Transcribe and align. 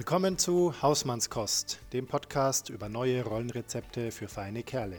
Willkommen 0.00 0.38
zu 0.38 0.72
Hausmannskost, 0.80 1.78
dem 1.92 2.06
Podcast 2.06 2.70
über 2.70 2.88
neue 2.88 3.22
Rollenrezepte 3.22 4.10
für 4.10 4.28
feine 4.28 4.62
Kerle. 4.62 4.96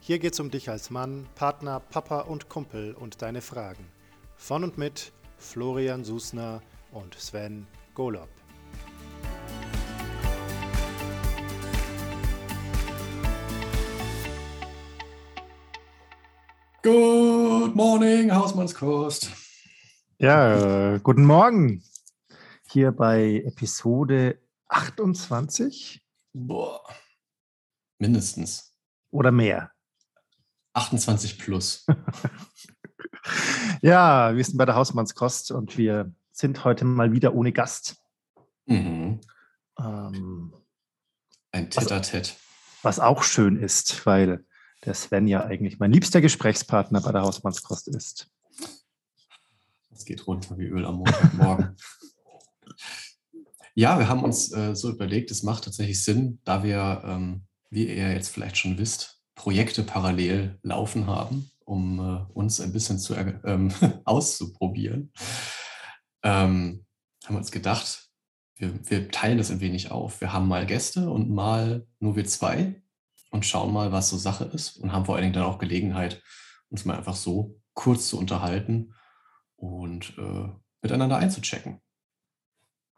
Hier 0.00 0.18
geht's 0.18 0.40
um 0.40 0.50
dich 0.50 0.68
als 0.68 0.90
Mann, 0.90 1.28
Partner, 1.36 1.78
Papa 1.78 2.22
und 2.22 2.48
Kumpel 2.48 2.92
und 2.92 3.22
deine 3.22 3.40
Fragen. 3.40 3.86
Von 4.34 4.64
und 4.64 4.78
mit 4.78 5.12
Florian 5.38 6.02
Susner 6.02 6.60
und 6.90 7.14
Sven 7.14 7.68
Golob. 7.94 8.28
Good 16.82 17.76
morning, 17.76 18.34
Hausmannskost. 18.34 19.30
Ja, 20.18 20.94
äh, 20.94 20.98
guten 21.00 21.26
Morgen 21.26 21.84
hier 22.72 22.90
bei 22.90 23.42
Episode 23.44 24.40
28. 24.68 26.02
Boah. 26.32 26.82
Mindestens. 27.98 28.72
Oder 29.10 29.30
mehr. 29.30 29.72
28 30.72 31.38
plus. 31.38 31.86
ja, 33.82 34.34
wir 34.34 34.42
sind 34.42 34.56
bei 34.56 34.64
der 34.64 34.74
Hausmannskost 34.74 35.52
und 35.52 35.76
wir 35.76 36.14
sind 36.32 36.64
heute 36.64 36.86
mal 36.86 37.12
wieder 37.12 37.34
ohne 37.34 37.52
Gast. 37.52 37.96
Mhm. 38.64 39.20
Ähm, 39.78 40.54
Ein 41.50 41.68
Tete-a-Tete. 41.68 42.30
Was, 42.82 42.98
was 42.98 43.00
auch 43.00 43.22
schön 43.22 43.56
ist, 43.56 44.06
weil 44.06 44.46
der 44.86 44.94
Sven 44.94 45.28
ja 45.28 45.44
eigentlich 45.44 45.78
mein 45.78 45.92
liebster 45.92 46.22
Gesprächspartner 46.22 47.02
bei 47.02 47.12
der 47.12 47.20
Hausmannskost 47.20 47.88
ist. 47.88 48.30
Das 49.90 50.06
geht 50.06 50.26
runter 50.26 50.56
wie 50.56 50.64
Öl 50.64 50.86
am 50.86 50.96
Montagmorgen. 50.96 51.76
Ja, 53.74 53.98
wir 53.98 54.08
haben 54.08 54.22
uns 54.22 54.52
äh, 54.52 54.74
so 54.74 54.90
überlegt, 54.90 55.30
es 55.30 55.42
macht 55.42 55.64
tatsächlich 55.64 56.04
Sinn, 56.04 56.40
da 56.44 56.62
wir, 56.62 57.02
ähm, 57.06 57.46
wie 57.70 57.86
ihr 57.86 58.12
jetzt 58.12 58.28
vielleicht 58.28 58.58
schon 58.58 58.76
wisst, 58.76 59.22
Projekte 59.34 59.82
parallel 59.82 60.58
laufen 60.62 61.06
haben, 61.06 61.50
um 61.64 61.98
äh, 61.98 62.32
uns 62.34 62.60
ein 62.60 62.72
bisschen 62.72 62.98
zu, 62.98 63.14
ähm, 63.14 63.72
auszuprobieren. 64.04 65.10
Ähm, 66.22 66.84
haben 67.24 67.36
uns 67.36 67.50
gedacht, 67.50 68.10
wir, 68.56 68.90
wir 68.90 69.10
teilen 69.10 69.38
das 69.38 69.50
ein 69.50 69.60
wenig 69.60 69.90
auf. 69.90 70.20
Wir 70.20 70.34
haben 70.34 70.48
mal 70.48 70.66
Gäste 70.66 71.08
und 71.08 71.30
mal 71.30 71.86
nur 71.98 72.14
wir 72.14 72.26
zwei 72.26 72.82
und 73.30 73.46
schauen 73.46 73.72
mal, 73.72 73.90
was 73.90 74.10
so 74.10 74.18
Sache 74.18 74.44
ist 74.44 74.76
und 74.76 74.92
haben 74.92 75.06
vor 75.06 75.14
allen 75.14 75.22
Dingen 75.22 75.34
dann 75.34 75.44
auch 75.44 75.58
Gelegenheit, 75.58 76.22
uns 76.68 76.84
mal 76.84 76.98
einfach 76.98 77.16
so 77.16 77.58
kurz 77.72 78.08
zu 78.08 78.18
unterhalten 78.18 78.92
und 79.56 80.16
äh, 80.18 80.48
miteinander 80.82 81.16
einzuchecken. 81.16 81.80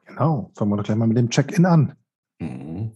Genau, 0.07 0.51
fangen 0.55 0.71
wir 0.71 0.77
doch 0.77 0.85
gleich 0.85 0.97
mal 0.97 1.07
mit 1.07 1.17
dem 1.17 1.31
Check-in 1.31 1.67
an. 1.67 1.97
Mhm. 2.39 2.93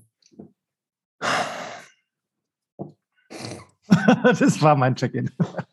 das 4.23 4.63
war 4.63 4.77
mein 4.77 4.95
Check-in. 4.95 5.31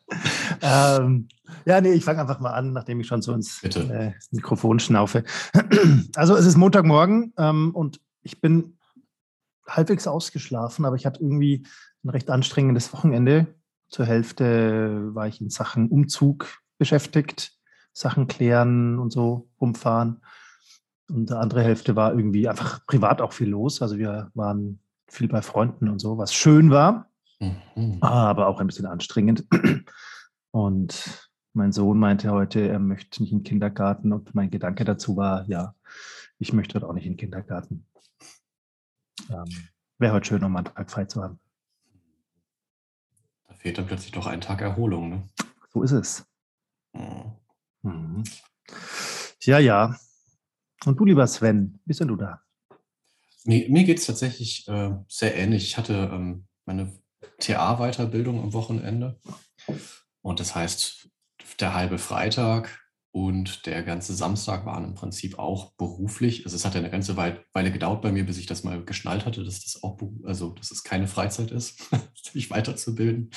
ähm, 0.62 1.28
ja, 1.64 1.80
nee, 1.80 1.92
ich 1.92 2.04
fange 2.04 2.20
einfach 2.20 2.40
mal 2.40 2.52
an, 2.52 2.72
nachdem 2.72 3.00
ich 3.00 3.06
schon 3.06 3.22
so 3.22 3.32
ins 3.32 3.62
äh, 3.62 4.12
Mikrofon 4.30 4.78
schnaufe. 4.78 5.24
also 6.16 6.36
es 6.36 6.46
ist 6.46 6.56
Montagmorgen 6.56 7.32
ähm, 7.38 7.74
und 7.74 8.00
ich 8.22 8.40
bin 8.40 8.78
halbwegs 9.66 10.06
ausgeschlafen, 10.06 10.84
aber 10.84 10.96
ich 10.96 11.06
hatte 11.06 11.20
irgendwie 11.20 11.66
ein 12.04 12.10
recht 12.10 12.30
anstrengendes 12.30 12.92
Wochenende. 12.92 13.46
Zur 13.88 14.06
Hälfte 14.06 15.14
war 15.14 15.28
ich 15.28 15.40
in 15.40 15.50
Sachen 15.50 15.88
Umzug 15.88 16.62
beschäftigt, 16.78 17.52
Sachen 17.92 18.26
klären 18.26 18.98
und 18.98 19.12
so 19.12 19.48
rumfahren. 19.60 20.22
Und 21.08 21.30
die 21.30 21.34
andere 21.34 21.62
Hälfte 21.62 21.96
war 21.96 22.14
irgendwie 22.14 22.48
einfach 22.48 22.84
privat 22.86 23.20
auch 23.20 23.32
viel 23.32 23.48
los. 23.48 23.80
Also 23.82 23.98
wir 23.98 24.30
waren 24.34 24.80
viel 25.08 25.28
bei 25.28 25.42
Freunden 25.42 25.88
und 25.88 26.00
so, 26.00 26.18
was 26.18 26.34
schön 26.34 26.70
war, 26.70 27.10
mhm. 27.38 27.98
aber 28.00 28.48
auch 28.48 28.60
ein 28.60 28.66
bisschen 28.66 28.86
anstrengend. 28.86 29.44
Und 30.50 31.30
mein 31.52 31.72
Sohn 31.72 31.98
meinte 31.98 32.30
heute, 32.30 32.66
er 32.66 32.78
möchte 32.78 33.22
nicht 33.22 33.32
in 33.32 33.38
den 33.38 33.44
Kindergarten. 33.44 34.12
Und 34.12 34.34
mein 34.34 34.50
Gedanke 34.50 34.84
dazu 34.84 35.16
war, 35.16 35.48
ja, 35.48 35.74
ich 36.38 36.52
möchte 36.52 36.74
heute 36.74 36.88
auch 36.88 36.92
nicht 36.92 37.06
in 37.06 37.12
den 37.12 37.18
Kindergarten. 37.18 37.86
Ähm, 39.30 39.68
Wäre 39.98 40.12
heute 40.12 40.26
schön, 40.26 40.44
um 40.44 40.54
einen 40.54 40.66
Tag 40.66 40.90
frei 40.90 41.06
zu 41.06 41.22
haben. 41.22 41.38
Da 43.48 43.54
fehlt 43.54 43.78
dann 43.78 43.86
plötzlich 43.86 44.12
doch 44.12 44.26
ein 44.26 44.40
Tag 44.40 44.60
Erholung, 44.60 45.08
ne? 45.08 45.22
So 45.72 45.82
ist 45.82 45.92
es. 45.92 46.26
Mhm. 46.92 47.32
Mhm. 47.82 48.24
Ja, 49.42 49.58
ja. 49.58 49.96
Und 50.84 50.98
du, 51.00 51.04
lieber 51.04 51.26
Sven, 51.26 51.80
bist 51.84 52.00
denn 52.00 52.08
du 52.08 52.16
da? 52.16 52.42
Mir, 53.44 53.68
mir 53.70 53.84
geht 53.84 53.98
es 53.98 54.06
tatsächlich 54.06 54.66
äh, 54.68 54.90
sehr 55.08 55.36
ähnlich. 55.36 55.64
Ich 55.64 55.76
hatte 55.78 56.10
ähm, 56.12 56.46
meine 56.64 56.92
TA-Weiterbildung 57.38 58.42
am 58.42 58.52
Wochenende. 58.52 59.18
Und 60.22 60.40
das 60.40 60.54
heißt, 60.54 61.08
der 61.60 61.74
halbe 61.74 61.98
Freitag 61.98 62.86
und 63.12 63.64
der 63.64 63.82
ganze 63.82 64.14
Samstag 64.14 64.66
waren 64.66 64.84
im 64.84 64.94
Prinzip 64.94 65.38
auch 65.38 65.72
beruflich. 65.76 66.44
Also 66.44 66.56
es 66.56 66.64
hat 66.64 66.74
ja 66.74 66.80
eine 66.80 66.90
ganze 66.90 67.16
Weile 67.16 67.72
gedauert 67.72 68.02
bei 68.02 68.12
mir, 68.12 68.26
bis 68.26 68.36
ich 68.36 68.46
das 68.46 68.64
mal 68.64 68.84
geschnallt 68.84 69.24
hatte, 69.24 69.42
dass 69.44 69.62
das 69.62 69.82
auch, 69.82 69.98
also 70.24 70.50
dass 70.50 70.70
es 70.70 70.82
keine 70.82 71.08
Freizeit 71.08 71.50
ist, 71.50 71.88
sich 72.32 72.50
weiterzubilden. 72.50 73.30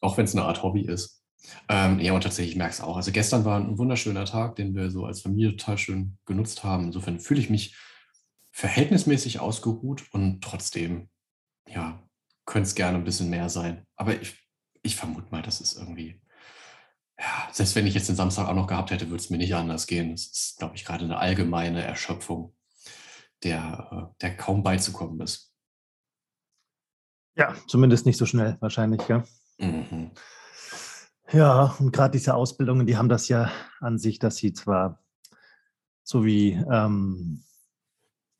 Auch 0.00 0.16
wenn 0.16 0.24
es 0.24 0.34
eine 0.34 0.44
Art 0.44 0.62
Hobby 0.62 0.82
ist. 0.82 1.23
Ähm, 1.68 2.00
ja, 2.00 2.12
und 2.12 2.22
tatsächlich, 2.22 2.52
ich 2.52 2.58
merke 2.58 2.74
es 2.74 2.80
auch. 2.80 2.96
Also 2.96 3.12
gestern 3.12 3.44
war 3.44 3.58
ein 3.58 3.78
wunderschöner 3.78 4.24
Tag, 4.24 4.56
den 4.56 4.74
wir 4.74 4.90
so 4.90 5.04
als 5.04 5.22
Familie 5.22 5.56
total 5.56 5.78
schön 5.78 6.18
genutzt 6.26 6.64
haben. 6.64 6.86
Insofern 6.86 7.20
fühle 7.20 7.40
ich 7.40 7.50
mich 7.50 7.76
verhältnismäßig 8.50 9.40
ausgeruht 9.40 10.04
und 10.12 10.42
trotzdem, 10.42 11.08
ja, 11.68 12.02
könnte 12.46 12.68
es 12.68 12.74
gerne 12.74 12.98
ein 12.98 13.04
bisschen 13.04 13.30
mehr 13.30 13.48
sein. 13.48 13.86
Aber 13.96 14.20
ich, 14.20 14.36
ich 14.82 14.96
vermute 14.96 15.30
mal, 15.30 15.42
das 15.42 15.60
ist 15.60 15.76
irgendwie, 15.76 16.20
ja, 17.18 17.48
selbst 17.52 17.74
wenn 17.74 17.86
ich 17.86 17.94
jetzt 17.94 18.08
den 18.08 18.16
Samstag 18.16 18.48
auch 18.48 18.54
noch 18.54 18.66
gehabt 18.66 18.90
hätte, 18.90 19.08
würde 19.10 19.22
es 19.22 19.30
mir 19.30 19.38
nicht 19.38 19.54
anders 19.54 19.86
gehen. 19.86 20.12
Es 20.12 20.26
ist, 20.26 20.58
glaube 20.58 20.76
ich, 20.76 20.84
gerade 20.84 21.04
eine 21.04 21.18
allgemeine 21.18 21.82
Erschöpfung, 21.82 22.54
der, 23.42 23.88
äh, 23.90 24.20
der 24.20 24.36
kaum 24.36 24.62
beizukommen 24.62 25.20
ist. 25.20 25.52
Ja, 27.36 27.54
zumindest 27.66 28.06
nicht 28.06 28.18
so 28.18 28.26
schnell 28.26 28.56
wahrscheinlich, 28.60 29.00
ja. 29.08 29.24
Mhm. 29.58 30.12
Ja, 31.34 31.74
und 31.80 31.92
gerade 31.92 32.12
diese 32.12 32.34
Ausbildungen, 32.34 32.86
die 32.86 32.96
haben 32.96 33.08
das 33.08 33.28
ja 33.28 33.50
an 33.80 33.98
sich, 33.98 34.20
dass 34.20 34.36
sie 34.36 34.52
zwar 34.52 35.02
so 36.04 36.24
wie 36.24 36.52
ähm, 36.70 37.42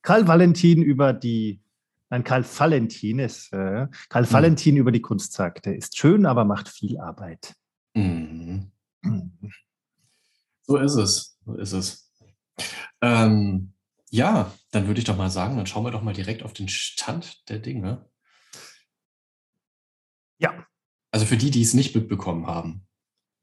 Karl 0.02 0.28
Valentin 0.28 0.80
über 0.80 1.12
die, 1.12 1.60
nein, 2.08 2.22
Karl 2.22 2.44
Valentin 2.44 3.18
ist, 3.18 3.52
äh, 3.52 3.88
Karl 4.08 4.22
mhm. 4.22 4.32
Valentin 4.32 4.76
über 4.76 4.92
die 4.92 5.00
Kunst 5.02 5.32
sagt, 5.32 5.66
der 5.66 5.74
ist 5.74 5.98
schön, 5.98 6.24
aber 6.24 6.44
macht 6.44 6.68
viel 6.68 7.00
Arbeit. 7.00 7.56
Mhm. 7.94 8.70
Mhm. 9.02 9.32
So 10.62 10.76
ist 10.76 10.94
es, 10.94 11.38
so 11.44 11.56
ist 11.56 11.72
es. 11.72 12.12
Ähm, 13.00 13.72
ja, 14.10 14.52
dann 14.70 14.86
würde 14.86 15.00
ich 15.00 15.04
doch 15.04 15.16
mal 15.16 15.30
sagen, 15.30 15.56
dann 15.56 15.66
schauen 15.66 15.84
wir 15.84 15.90
doch 15.90 16.02
mal 16.02 16.14
direkt 16.14 16.44
auf 16.44 16.52
den 16.52 16.68
Stand 16.68 17.48
der 17.48 17.58
Dinge. 17.58 18.08
Ja, 20.38 20.64
also 21.24 21.36
für 21.36 21.38
die, 21.38 21.50
die 21.50 21.62
es 21.62 21.72
nicht 21.72 21.94
mitbekommen 21.94 22.46
haben, 22.46 22.86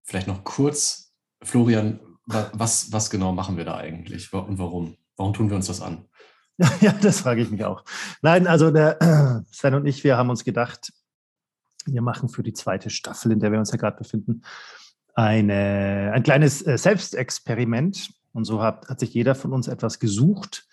vielleicht 0.03 0.27
noch 0.27 0.43
kurz, 0.43 1.15
Florian, 1.41 1.99
was, 2.27 2.91
was 2.91 3.09
genau 3.09 3.31
machen 3.31 3.57
wir 3.57 3.65
da 3.65 3.75
eigentlich 3.75 4.31
und 4.31 4.59
warum? 4.59 4.97
Warum 5.17 5.33
tun 5.33 5.49
wir 5.49 5.55
uns 5.55 5.65
das 5.65 5.81
an? 5.81 6.05
Ja, 6.79 6.91
das 6.91 7.21
frage 7.21 7.41
ich 7.41 7.49
mich 7.49 7.65
auch. 7.65 7.83
Nein, 8.21 8.45
also 8.45 8.69
der 8.69 9.43
Sven 9.51 9.73
und 9.73 9.87
ich, 9.87 10.03
wir 10.03 10.15
haben 10.15 10.29
uns 10.29 10.43
gedacht, 10.43 10.93
wir 11.87 12.03
machen 12.03 12.29
für 12.29 12.43
die 12.43 12.53
zweite 12.53 12.91
Staffel, 12.91 13.31
in 13.31 13.39
der 13.39 13.51
wir 13.51 13.57
uns 13.57 13.71
ja 13.71 13.77
gerade 13.77 13.97
befinden, 13.97 14.43
eine, 15.15 16.11
ein 16.13 16.21
kleines 16.21 16.65
äh, 16.65 16.77
Selbstexperiment. 16.77 18.11
Und 18.31 18.45
so 18.45 18.61
hat, 18.61 18.89
hat 18.89 18.99
sich 18.99 19.11
jeder 19.11 19.33
von 19.33 19.53
uns 19.53 19.67
etwas 19.67 19.97
gesucht, 19.97 20.67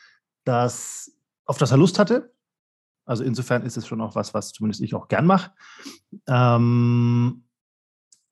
das, 0.44 1.10
auf 1.46 1.56
das 1.56 1.70
er 1.70 1.78
Lust 1.78 1.98
hatte, 1.98 2.34
also 3.08 3.24
insofern 3.24 3.64
ist 3.64 3.76
es 3.76 3.86
schon 3.86 4.00
auch 4.00 4.14
was, 4.14 4.34
was 4.34 4.52
zumindest 4.52 4.82
ich 4.82 4.94
auch 4.94 5.08
gern 5.08 5.26
mache. 5.26 5.52
Ähm, 6.26 7.44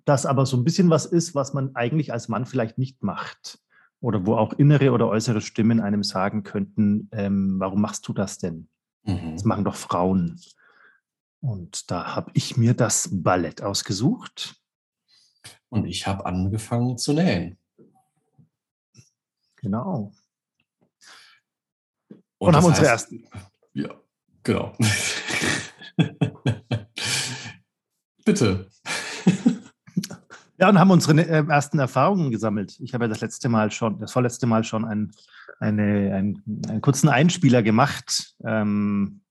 das 0.05 0.27
aber 0.27 0.45
so 0.47 0.57
ein 0.57 0.65
bisschen 0.65 0.91
was 0.91 1.07
ist, 1.07 1.35
was 1.35 1.55
man 1.55 1.75
eigentlich 1.75 2.13
als 2.13 2.29
Mann 2.29 2.47
vielleicht 2.47 2.79
nicht 2.79 3.03
macht. 3.03 3.59
Oder 4.01 4.27
wo 4.27 4.37
auch 4.37 4.53
innere 4.53 4.93
oder 4.93 5.09
äußere 5.09 5.41
Stimmen 5.41 5.81
einem 5.81 6.03
sagen 6.03 6.43
könnten, 6.43 7.09
ähm, 7.13 7.57
warum 7.59 7.81
machst 7.81 8.07
du 8.07 8.13
das 8.13 8.37
denn? 8.37 8.69
Mhm. 9.05 9.33
Das 9.33 9.45
machen 9.45 9.65
doch 9.65 9.75
Frauen. 9.75 10.39
Und 11.41 11.91
da 11.91 12.15
habe 12.15 12.31
ich 12.35 12.59
mir 12.59 12.75
das 12.75 13.09
Ballett 13.11 13.63
ausgesucht. 13.63 14.61
Und 15.71 15.87
ich 15.87 16.07
habe 16.07 16.27
angefangen 16.27 16.99
zu 16.99 17.15
nähen. 17.15 17.59
Genau. 19.57 20.13
Und, 22.09 22.49
Und 22.49 22.57
haben 22.57 22.65
heißt, 22.65 22.69
unsere 22.69 22.87
ersten. 22.87 23.27
Ja, 23.73 23.95
Genau. 24.47 24.73
Bitte. 28.25 28.71
Ja, 30.59 30.69
und 30.69 30.79
haben 30.79 30.93
unsere 30.93 31.21
äh, 31.21 31.45
ersten 31.49 31.81
Erfahrungen 31.81 32.31
gesammelt. 32.31 32.79
Ich 32.79 32.95
habe 32.95 33.05
ja 33.05 33.09
das 33.09 33.21
letzte 33.21 33.49
Mal 33.49 33.73
schon, 33.73 33.99
das 33.99 34.13
vorletzte 34.13 34.47
Mal 34.47 34.63
schon 34.63 34.85
ein, 34.85 35.11
eine, 35.59 36.15
ein, 36.15 36.43
einen 36.69 36.81
kurzen 36.81 37.09
Einspieler 37.09 37.65
gemacht. 37.65 38.37
Ähm, 38.45 39.23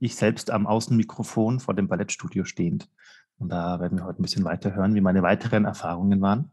ich 0.00 0.16
selbst 0.16 0.50
am 0.50 0.66
Außenmikrofon 0.66 1.60
vor 1.60 1.74
dem 1.74 1.86
Ballettstudio 1.86 2.44
stehend. 2.44 2.90
Und 3.38 3.50
da 3.50 3.78
werden 3.78 3.98
wir 3.98 4.04
heute 4.04 4.20
ein 4.20 4.22
bisschen 4.22 4.44
weiter 4.44 4.74
hören, 4.74 4.96
wie 4.96 5.00
meine 5.00 5.22
weiteren 5.22 5.64
Erfahrungen 5.64 6.20
waren. 6.20 6.50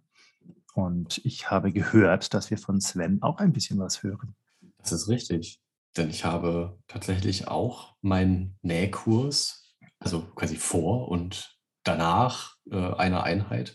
Und 0.75 1.19
ich 1.25 1.49
habe 1.49 1.71
gehört, 1.71 2.35
dass 2.35 2.51
wir 2.51 2.59
von 2.59 2.79
Sven 2.79 3.23
auch 3.23 3.39
ein 3.39 3.53
bisschen 3.53 3.79
was 3.79 4.03
hören. 4.03 4.35
Das 4.77 4.91
ist 4.91 5.09
richtig. 5.09 5.62
Denn 5.97 6.09
ich 6.09 6.25
habe 6.25 6.79
tatsächlich 6.87 7.47
auch 7.47 7.95
meinen 8.01 8.57
Nähkurs, 8.61 9.75
also 9.99 10.21
quasi 10.35 10.55
vor 10.57 11.07
und 11.09 11.55
danach 11.83 12.55
äh, 12.71 12.93
einer 12.95 13.23
Einheit, 13.23 13.73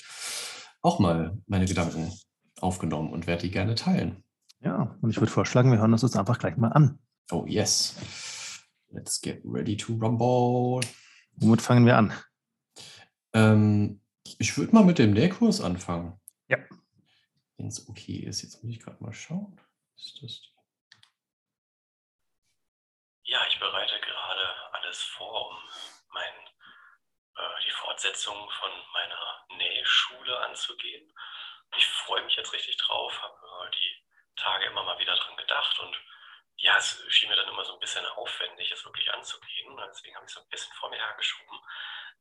auch 0.83 0.99
mal 0.99 1.39
meine 1.47 1.67
Gedanken 1.67 2.13
aufgenommen 2.61 3.13
und 3.13 3.27
werde 3.27 3.43
die 3.43 3.51
gerne 3.51 3.75
teilen. 3.75 4.25
Ja, 4.61 4.97
und 5.01 5.11
ich 5.11 5.21
würde 5.21 5.31
vorschlagen, 5.31 5.71
wir 5.71 5.79
hören 5.79 5.93
uns 5.93 6.01
das 6.01 6.17
einfach 6.17 6.39
gleich 6.39 6.57
mal 6.57 6.73
an. 6.73 6.99
Oh, 7.31 7.45
yes. 7.47 7.97
Let's 8.91 9.21
get 9.21 9.41
ready 9.45 9.77
to 9.77 9.93
rumble. 9.95 10.81
Womit 11.37 11.63
fangen 11.63 11.87
wir 11.87 11.97
an? 11.97 12.13
Ähm, 13.33 14.01
ich 14.39 14.57
würde 14.57 14.75
mal 14.75 14.85
mit 14.85 14.99
dem 14.99 15.13
Nähkurs 15.13 15.61
anfangen. 15.61 16.19
Ja. 16.49 16.59
Wenn 17.57 17.69
es 17.69 17.89
okay 17.89 18.17
ist. 18.17 18.43
Jetzt 18.43 18.65
muss 18.65 18.73
ich 18.73 18.81
gerade 18.81 19.03
mal 19.03 19.13
schauen. 19.13 19.61
Ist 19.97 20.21
das 20.23 20.41
die? 20.41 20.58
Ja, 23.29 23.45
ich 23.47 23.59
bereite 23.61 24.01
gerade 24.01 24.73
alles 24.73 25.03
vor, 25.03 25.51
um 25.51 25.71
mein, 26.09 26.35
äh, 27.37 27.63
die 27.63 27.71
Fortsetzung 27.71 28.51
von 28.53 28.71
meiner 28.95 29.47
Nähschule 29.51 30.39
anzugehen. 30.47 31.15
Ich 31.77 31.87
freue 31.87 32.23
mich 32.23 32.37
jetzt 32.37 32.55
richtig 32.55 32.79
drauf, 32.79 33.13
habe 33.21 33.67
äh, 33.67 33.71
die 33.77 34.03
Tage 34.35 34.65
immer 34.65 34.83
mal 34.83 34.99
wieder 34.99 35.15
dran 35.15 35.37
gedacht 35.37 35.79
und 35.81 35.95
ja, 36.57 36.79
es 36.79 37.05
schien 37.11 37.29
mir 37.29 37.37
dann 37.37 37.49
immer 37.49 37.67
so 37.67 37.75
ein 37.75 37.81
bisschen 37.81 38.07
aufwendig, 38.07 38.73
es 38.73 38.87
wirklich 38.87 39.13
anzugehen. 39.13 39.77
Deswegen 39.77 40.17
habe 40.17 40.25
ich 40.25 40.33
so 40.33 40.41
ein 40.41 40.49
bisschen 40.49 40.73
vor 40.73 40.89
mir 40.89 40.97
hergeschoben. 40.97 41.61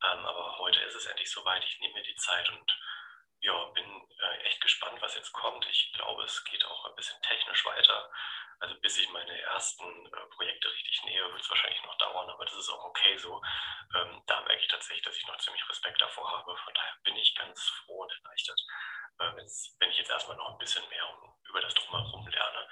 Ähm, 0.02 0.26
aber 0.26 0.58
heute 0.58 0.80
ist 0.80 0.94
es 0.94 1.06
endlich 1.06 1.30
soweit. 1.30 1.64
Ich 1.64 1.80
nehme 1.80 1.94
mir 1.94 2.02
die 2.02 2.16
Zeit 2.16 2.50
und 2.50 2.78
ja, 3.40 3.64
bin 3.66 4.08
äh, 4.20 4.42
echt 4.44 4.60
gespannt, 4.60 5.00
was 5.00 5.14
jetzt 5.14 5.32
kommt. 5.32 5.66
Ich 5.68 5.92
glaube, 5.92 6.24
es 6.24 6.44
geht 6.44 6.64
auch 6.64 6.86
ein 6.86 6.94
bisschen 6.96 7.20
technisch 7.22 7.64
weiter. 7.64 8.10
Also 8.60 8.74
bis 8.80 8.98
ich 8.98 9.08
meine 9.10 9.40
ersten 9.40 10.06
äh, 10.06 10.26
Projekte 10.34 10.70
richtig 10.72 11.04
nähe, 11.04 11.30
wird 11.32 11.40
es 11.40 11.50
wahrscheinlich 11.50 11.82
noch 11.84 11.96
dauern, 11.98 12.28
aber 12.28 12.44
das 12.44 12.54
ist 12.54 12.68
auch 12.70 12.84
okay 12.86 13.16
so. 13.16 13.40
Ähm, 13.94 14.22
da 14.26 14.40
merke 14.40 14.62
ich 14.62 14.68
tatsächlich, 14.68 15.04
dass 15.04 15.16
ich 15.16 15.26
noch 15.26 15.38
ziemlich 15.38 15.68
Respekt 15.68 16.00
davor 16.00 16.30
habe. 16.30 16.56
Von 16.56 16.74
daher 16.74 16.96
bin 17.04 17.16
ich 17.16 17.34
ganz 17.36 17.68
froh 17.84 18.02
und 18.02 18.12
erleichtert, 18.24 18.60
äh, 19.20 19.36
wenn 19.78 19.90
ich 19.90 19.98
jetzt 19.98 20.10
erstmal 20.10 20.36
noch 20.36 20.50
ein 20.50 20.58
bisschen 20.58 20.86
mehr 20.88 21.08
um, 21.08 21.38
über 21.48 21.60
das 21.60 21.74
Drumherum 21.74 22.26
lerne 22.26 22.68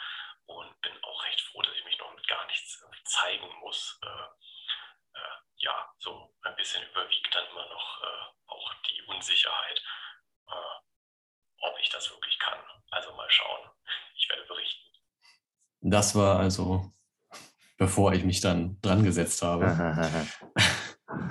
und 0.46 0.80
bin 0.80 1.04
auch 1.04 1.24
recht 1.24 1.40
froh, 1.40 1.62
dass 1.62 1.74
ich 1.74 1.84
mich 1.84 1.98
noch 1.98 2.12
mit 2.14 2.26
gar 2.26 2.44
nichts 2.46 2.82
äh, 2.82 3.04
zeigen 3.04 3.54
muss. 3.60 3.98
Äh, 4.02 5.18
äh, 5.18 5.36
ja, 5.58 5.94
so 5.98 6.34
ein 6.42 6.56
bisschen 6.56 6.82
überwiegt 6.88 7.34
dann 7.34 7.46
immer 7.46 7.66
noch 7.68 8.02
äh, 8.02 8.26
auch 8.46 8.74
die 8.88 9.02
Unsicherheit, 9.02 9.82
äh, 10.48 10.76
ob 11.60 11.78
ich 11.78 11.88
das 11.90 12.10
wirklich 12.10 12.38
kann. 12.38 12.58
Also 12.90 13.12
mal 13.14 13.30
schauen. 13.30 13.70
Ich 14.16 14.28
werde 14.28 14.44
berichten. 14.44 14.86
Das 15.90 16.14
war 16.14 16.38
also, 16.38 16.92
bevor 17.76 18.12
ich 18.12 18.24
mich 18.24 18.40
dann 18.40 18.80
dran 18.82 19.04
gesetzt 19.04 19.42
habe. 19.42 19.66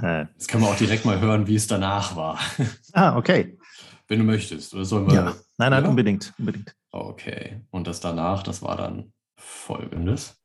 Jetzt 0.02 0.48
können 0.48 0.64
wir 0.64 0.70
auch 0.70 0.78
direkt 0.78 1.06
mal 1.06 1.20
hören, 1.20 1.48
wie 1.48 1.56
es 1.56 1.68
danach 1.68 2.16
war. 2.16 2.40
Ah, 2.94 3.18
okay. 3.18 3.58
Wenn 4.08 4.20
du 4.20 4.26
möchtest. 4.26 4.74
Oder 4.74 4.86
sollen 4.86 5.08
wir, 5.08 5.16
ja. 5.16 5.36
Nein, 5.58 5.72
nein, 5.72 5.84
ja? 5.84 5.90
unbedingt, 5.90 6.34
unbedingt. 6.38 6.76
Okay. 6.92 7.62
Und 7.72 7.88
das 7.88 8.00
danach, 8.00 8.44
das 8.44 8.62
war 8.62 8.78
dann 8.78 9.14
folgendes. 9.38 10.42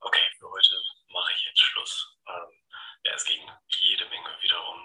Okay, 0.00 0.26
für 0.38 0.50
heute 0.50 0.74
mache 1.12 1.32
ich 1.36 1.46
jetzt 1.46 1.60
Schluss. 1.60 2.18
Ähm, 2.26 2.50
ja, 3.04 3.12
es 3.14 3.24
ging 3.24 3.42
jede 3.68 4.04
Menge 4.08 4.30
wiederum 4.40 4.80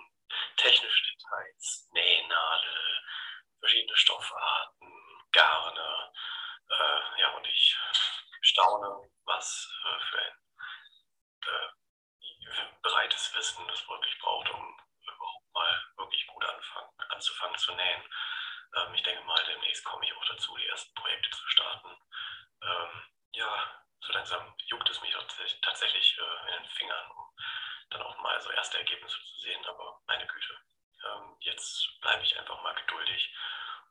technische 0.57 1.03
Details, 1.13 1.89
Nähnadel, 1.93 3.01
verschiedene 3.59 3.97
Stoffarten, 3.97 4.87
Garne. 5.31 6.11
Äh, 6.69 7.21
ja, 7.21 7.29
und 7.35 7.47
ich 7.47 7.75
staune, 8.41 9.09
was 9.25 9.71
äh, 9.85 9.99
für 10.09 10.21
ein 10.21 10.37
äh, 11.47 11.81
breites 12.81 13.33
Wissen 13.35 13.67
das 13.67 13.87
wirklich 13.87 14.17
braucht, 14.19 14.49
um 14.51 14.79
überhaupt 15.01 15.53
mal 15.53 15.83
wirklich 15.97 16.27
gut 16.27 16.43
anfangen, 16.45 16.89
anzufangen 17.09 17.57
zu 17.57 17.73
nähen. 17.73 18.03
Ähm, 18.75 18.93
ich 18.93 19.03
denke 19.03 19.23
mal, 19.23 19.43
demnächst 19.45 19.83
komme 19.83 20.05
ich 20.05 20.13
auch 20.13 20.25
dazu, 20.25 20.55
die 20.57 20.67
ersten 20.67 20.93
Projekte 20.95 21.29
zu 21.29 21.47
starten. 21.47 21.89
Ähm, 22.63 23.03
ja, 23.33 23.83
so 24.01 24.13
langsam 24.13 24.53
juckt 24.65 24.89
es 24.89 25.01
mich 25.01 25.15
tatsächlich 25.61 26.17
äh, 26.17 26.55
in 26.55 26.63
den 26.63 26.71
Fingern, 26.71 27.11
um 27.11 27.35
dann 27.89 28.01
auch 28.01 28.17
mal 28.19 28.39
so 28.41 28.49
erste 28.51 28.77
Ergebnisse 28.77 29.17
zu 29.17 29.39
sehen. 29.41 29.65
Aber 29.65 30.01
meine 30.07 30.27
Güte, 30.27 30.57
ähm, 31.05 31.35
jetzt 31.39 31.99
bleibe 32.01 32.23
ich 32.23 32.37
einfach 32.37 32.61
mal 32.63 32.75
geduldig 32.75 33.33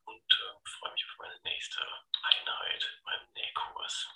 und 0.04 0.32
äh, 0.32 0.68
freue 0.68 0.92
mich 0.92 1.04
auf 1.04 1.18
meine 1.18 1.40
nächste 1.42 1.80
Einheit 2.22 2.84
in 2.98 3.04
meinem 3.04 3.32
Nähkurs. 3.32 4.08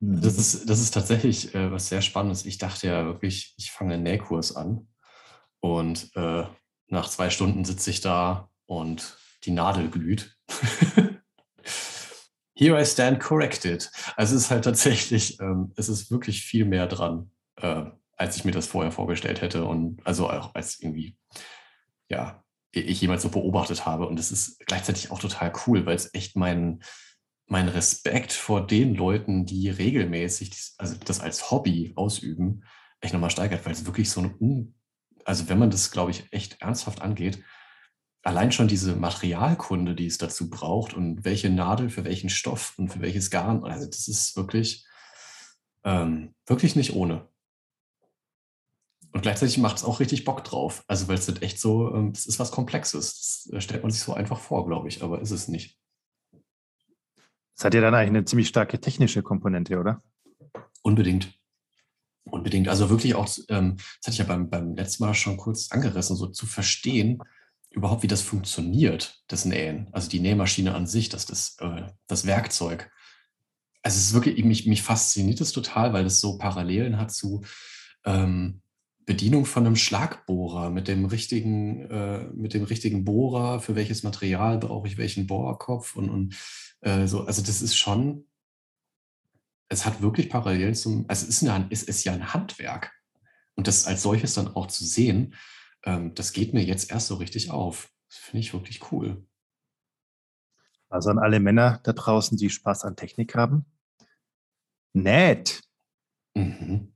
Das 0.00 0.36
ist, 0.36 0.68
das 0.68 0.80
ist 0.80 0.92
tatsächlich 0.92 1.54
äh, 1.54 1.70
was 1.70 1.88
sehr 1.88 2.02
Spannendes. 2.02 2.44
Ich 2.44 2.58
dachte 2.58 2.88
ja 2.88 3.04
wirklich, 3.04 3.54
ich 3.56 3.70
fange 3.70 3.94
einen 3.94 4.02
Nähkurs 4.02 4.56
an 4.56 4.88
und 5.60 6.10
äh, 6.16 6.44
nach 6.88 7.08
zwei 7.08 7.30
Stunden 7.30 7.64
sitze 7.64 7.90
ich 7.90 8.00
da 8.00 8.50
und 8.66 9.16
die 9.44 9.52
Nadel 9.52 9.88
glüht. 9.88 10.36
Here 12.54 12.80
I 12.80 12.84
stand 12.84 13.20
corrected. 13.20 13.90
Also 14.16 14.36
es 14.36 14.42
ist 14.42 14.50
halt 14.50 14.64
tatsächlich, 14.64 15.40
ähm, 15.40 15.72
es 15.76 15.88
ist 15.88 16.10
wirklich 16.10 16.42
viel 16.42 16.64
mehr 16.64 16.86
dran, 16.86 17.30
äh, 17.56 17.84
als 18.16 18.36
ich 18.36 18.44
mir 18.44 18.52
das 18.52 18.66
vorher 18.66 18.92
vorgestellt 18.92 19.40
hätte 19.40 19.64
und 19.64 20.04
also 20.04 20.28
auch 20.28 20.54
als 20.54 20.80
irgendwie, 20.80 21.16
ja, 22.08 22.42
ich 22.72 23.00
jemals 23.00 23.22
so 23.22 23.28
beobachtet 23.28 23.86
habe. 23.86 24.06
Und 24.06 24.18
es 24.18 24.32
ist 24.32 24.58
gleichzeitig 24.66 25.10
auch 25.10 25.18
total 25.18 25.52
cool, 25.66 25.86
weil 25.86 25.96
es 25.96 26.12
echt 26.14 26.36
mein, 26.36 26.82
mein 27.52 27.68
Respekt 27.68 28.32
vor 28.32 28.66
den 28.66 28.94
Leuten, 28.94 29.44
die 29.44 29.68
regelmäßig 29.68 30.72
also 30.78 30.96
das 31.04 31.20
als 31.20 31.50
Hobby 31.50 31.92
ausüben, 31.96 32.64
echt 33.00 33.12
nochmal 33.12 33.30
steigert, 33.30 33.66
weil 33.66 33.74
es 33.74 33.84
wirklich 33.84 34.10
so 34.10 34.22
ein 34.22 34.74
also 35.26 35.50
wenn 35.50 35.58
man 35.58 35.70
das, 35.70 35.90
glaube 35.90 36.10
ich, 36.10 36.32
echt 36.32 36.62
ernsthaft 36.62 37.02
angeht, 37.02 37.44
allein 38.22 38.52
schon 38.52 38.68
diese 38.68 38.96
Materialkunde, 38.96 39.94
die 39.94 40.06
es 40.06 40.16
dazu 40.16 40.48
braucht 40.48 40.94
und 40.94 41.26
welche 41.26 41.50
Nadel 41.50 41.90
für 41.90 42.06
welchen 42.06 42.30
Stoff 42.30 42.72
und 42.78 42.88
für 42.88 43.02
welches 43.02 43.30
Garn, 43.30 43.64
also 43.64 43.86
das 43.86 44.08
ist 44.08 44.34
wirklich, 44.34 44.86
ähm, 45.84 46.34
wirklich 46.46 46.74
nicht 46.74 46.94
ohne. 46.94 47.28
Und 49.12 49.20
gleichzeitig 49.20 49.58
macht 49.58 49.76
es 49.76 49.84
auch 49.84 50.00
richtig 50.00 50.24
Bock 50.24 50.42
drauf. 50.42 50.84
Also 50.86 51.06
weil 51.06 51.18
es 51.18 51.28
echt 51.42 51.60
so, 51.60 51.94
ähm, 51.94 52.12
es 52.14 52.24
ist 52.24 52.38
was 52.38 52.50
Komplexes. 52.50 53.46
Das 53.52 53.62
stellt 53.62 53.82
man 53.82 53.92
sich 53.92 54.00
so 54.00 54.14
einfach 54.14 54.40
vor, 54.40 54.66
glaube 54.66 54.88
ich, 54.88 55.02
aber 55.02 55.20
ist 55.20 55.32
es 55.32 55.48
nicht. 55.48 55.81
Das 57.56 57.64
hat 57.64 57.74
ja 57.74 57.80
dann 57.80 57.94
eigentlich 57.94 58.08
eine 58.08 58.24
ziemlich 58.24 58.48
starke 58.48 58.80
technische 58.80 59.22
Komponente, 59.22 59.78
oder? 59.78 60.02
Unbedingt. 60.82 61.32
Unbedingt. 62.24 62.68
Also 62.68 62.88
wirklich 62.88 63.14
auch, 63.14 63.28
ähm, 63.48 63.76
das 63.76 64.06
hatte 64.06 64.10
ich 64.12 64.18
ja 64.18 64.24
beim, 64.24 64.48
beim 64.48 64.74
letzten 64.74 65.04
Mal 65.04 65.14
schon 65.14 65.36
kurz 65.36 65.70
angerissen, 65.70 66.16
so 66.16 66.28
zu 66.28 66.46
verstehen, 66.46 67.22
überhaupt, 67.70 68.02
wie 68.02 68.08
das 68.08 68.22
funktioniert, 68.22 69.22
das 69.28 69.44
Nähen. 69.44 69.88
Also 69.92 70.08
die 70.08 70.20
Nähmaschine 70.20 70.74
an 70.74 70.86
sich, 70.86 71.08
das, 71.08 71.26
das, 71.26 71.56
äh, 71.60 71.88
das 72.06 72.26
Werkzeug. 72.26 72.90
Also 73.82 73.96
es 73.96 74.06
ist 74.08 74.14
wirklich, 74.14 74.44
mich, 74.44 74.66
mich 74.66 74.82
fasziniert 74.82 75.40
es 75.40 75.52
total, 75.52 75.92
weil 75.92 76.06
es 76.06 76.20
so 76.20 76.38
Parallelen 76.38 76.98
hat 76.98 77.12
zu 77.12 77.42
ähm, 78.04 78.61
Bedienung 79.04 79.46
von 79.46 79.66
einem 79.66 79.76
Schlagbohrer 79.76 80.70
mit 80.70 80.88
dem 80.88 81.04
richtigen, 81.04 81.90
äh, 81.90 82.24
mit 82.34 82.54
dem 82.54 82.64
richtigen 82.64 83.04
Bohrer, 83.04 83.60
für 83.60 83.74
welches 83.74 84.02
Material 84.02 84.58
brauche 84.58 84.86
ich 84.86 84.96
welchen 84.96 85.26
Bohrkopf 85.26 85.96
und, 85.96 86.10
und 86.10 86.36
äh, 86.80 87.06
so. 87.06 87.22
Also 87.24 87.42
das 87.42 87.62
ist 87.62 87.76
schon 87.76 88.26
es 89.72 89.86
hat 89.86 90.02
wirklich 90.02 90.28
Parallelen 90.28 90.74
zum, 90.74 91.06
also 91.08 91.26
es 91.26 91.42
ist, 91.42 91.48
eine, 91.48 91.66
es 91.70 91.82
ist 91.82 92.04
ja 92.04 92.12
ein 92.12 92.34
Handwerk. 92.34 92.92
Und 93.54 93.66
das 93.66 93.86
als 93.86 94.02
solches 94.02 94.34
dann 94.34 94.48
auch 94.48 94.66
zu 94.66 94.84
sehen, 94.84 95.34
ähm, 95.84 96.14
das 96.14 96.32
geht 96.32 96.52
mir 96.52 96.62
jetzt 96.62 96.90
erst 96.90 97.06
so 97.06 97.16
richtig 97.16 97.50
auf. 97.50 97.90
Das 98.08 98.18
finde 98.18 98.40
ich 98.40 98.52
wirklich 98.52 98.92
cool. 98.92 99.26
Also 100.90 101.08
an 101.08 101.18
alle 101.18 101.40
Männer 101.40 101.80
da 101.84 101.94
draußen, 101.94 102.36
die 102.36 102.50
Spaß 102.50 102.84
an 102.84 102.96
Technik 102.96 103.34
haben. 103.34 103.64
Nett. 104.92 105.62
Mhm. 106.34 106.91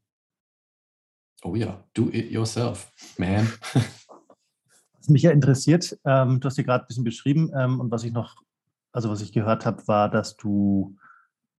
Oh 1.47 1.55
ja, 1.55 1.85
do 1.95 2.11
it 2.11 2.33
yourself, 2.33 2.93
man. 3.19 3.47
was 4.99 5.09
mich 5.09 5.23
ja 5.23 5.31
interessiert, 5.31 5.97
ähm, 6.05 6.41
du 6.41 6.47
hast 6.47 6.59
dir 6.59 6.65
gerade 6.65 6.85
ein 6.85 6.88
bisschen 6.88 7.05
beschrieben 7.05 7.53
ähm, 7.57 7.79
und 7.79 7.93
was 7.93 8.03
ich 8.03 8.12
noch, 8.12 8.43
also 8.91 9.11
was 9.11 9.21
ich 9.21 9.31
gehört 9.31 9.65
habe, 9.65 9.87
war, 9.87 10.11
dass 10.11 10.37
du 10.37 10.97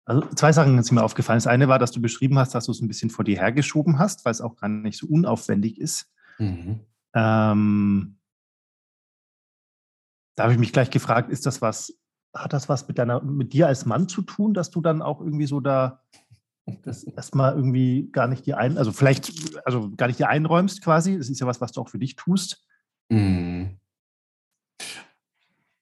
Also 0.03 0.27
zwei 0.36 0.51
Sachen 0.51 0.84
sind 0.84 0.96
mir 0.96 1.03
aufgefallen. 1.03 1.38
Das 1.38 1.48
eine 1.48 1.70
war, 1.70 1.79
dass 1.79 1.91
du 1.91 2.01
beschrieben 2.01 2.38
hast, 2.38 2.53
dass 2.53 2.65
du 2.65 2.74
es 2.74 2.82
ein 2.82 2.89
bisschen 2.89 3.10
vor 3.10 3.24
dir 3.24 3.38
hergeschoben 3.38 3.98
hast, 3.98 4.25
weil 4.25 4.34
es 4.34 4.41
auch 4.41 4.58
gar 4.58 4.67
nicht 4.67 5.00
so 5.00 5.08
unaufwendig 5.08 5.79
ist. 5.79 6.12
Mhm. 6.38 6.82
Ähm, 7.13 8.17
da 10.36 10.44
habe 10.44 10.51
ich 10.51 10.60
mich 10.60 10.74
gleich 10.74 10.89
gefragt, 10.89 11.32
ist 11.32 11.46
das 11.46 11.62
was, 11.62 11.94
hat 12.34 12.51
das 12.51 12.67
was 12.67 12.89
mit 12.89 12.98
deiner, 12.98 13.22
mit 13.24 13.53
dir 13.53 13.67
als 13.67 13.86
Mann 13.86 14.10
zu 14.10 14.22
tun, 14.22 14.53
dass 14.53 14.70
du 14.70 14.82
dann 14.82 15.01
auch 15.01 15.22
irgendwie 15.22 15.48
so 15.48 15.62
da 15.62 16.03
das 16.83 17.03
erstmal 17.03 17.55
irgendwie 17.55 18.09
gar 18.12 18.27
nicht 18.27 18.45
dir 18.45 18.57
ein, 18.57 18.77
also 18.77 18.91
vielleicht, 18.91 19.31
also 19.65 19.91
gar 19.95 20.07
nicht 20.07 20.19
dir 20.19 20.29
einräumst 20.29 20.83
quasi. 20.83 21.17
Das 21.17 21.29
ist 21.29 21.39
ja 21.39 21.47
was, 21.47 21.62
was 21.62 21.71
du 21.71 21.81
auch 21.81 21.89
für 21.89 22.00
dich 22.00 22.15
tust. 22.15 22.65
Mhm. 23.09 23.79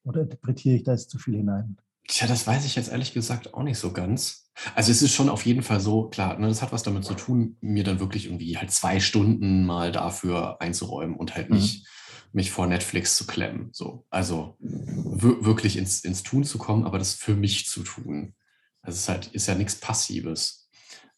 Oder 0.04 0.22
interpretiere 0.22 0.75
ich 0.75 0.84
da 0.84 0.92
jetzt 0.92 1.10
zu 1.10 1.18
viel 1.18 1.38
hinein? 1.38 1.77
Tja, 2.08 2.27
das 2.27 2.46
weiß 2.46 2.65
ich 2.65 2.75
jetzt 2.75 2.92
ehrlich 2.92 3.13
gesagt 3.13 3.54
auch 3.54 3.63
nicht 3.63 3.80
so 3.80 3.92
ganz. 3.92 4.51
Also 4.75 4.92
es 4.92 5.01
ist 5.01 5.13
schon 5.13 5.27
auf 5.27 5.46
jeden 5.46 5.63
Fall 5.63 5.80
so, 5.80 6.08
klar, 6.10 6.38
ne, 6.38 6.48
das 6.48 6.62
hat 6.62 6.72
was 6.72 6.84
damit 6.84 7.04
zu 7.04 7.15
tun, 7.15 7.58
mir 7.62 7.84
dann 7.84 8.00
wirklich 8.00 8.27
irgendwie 8.27 8.58
halt 8.58 8.72
zwei 8.72 9.00
Stunden 9.00 9.65
mal 9.65 9.92
dafür 9.92 10.62
einzuräumen 10.62 11.15
und 11.15 11.36
halt 11.36 11.50
nicht 11.50 11.84
mhm. 11.84 12.30
mich 12.34 12.51
vor 12.51 12.68
Netflix 12.68 13.18
zu 13.18 13.25
klemmen. 13.25 13.70
So. 13.74 14.06
Also 14.12 14.56
wirklich 14.60 15.77
ins, 15.77 16.01
ins 16.01 16.22
Tun 16.22 16.44
zu 16.44 16.60
kommen, 16.60 16.86
aber 16.86 17.00
das 17.00 17.15
für 17.15 17.36
mich 17.36 17.65
zu 17.65 17.82
tun. 17.82 18.36
Das 18.84 18.96
ist 18.96 19.10
halt, 19.10 19.27
ist 19.27 19.48
ja 19.48 19.56
nichts 19.56 19.75
Passives. 19.75 20.65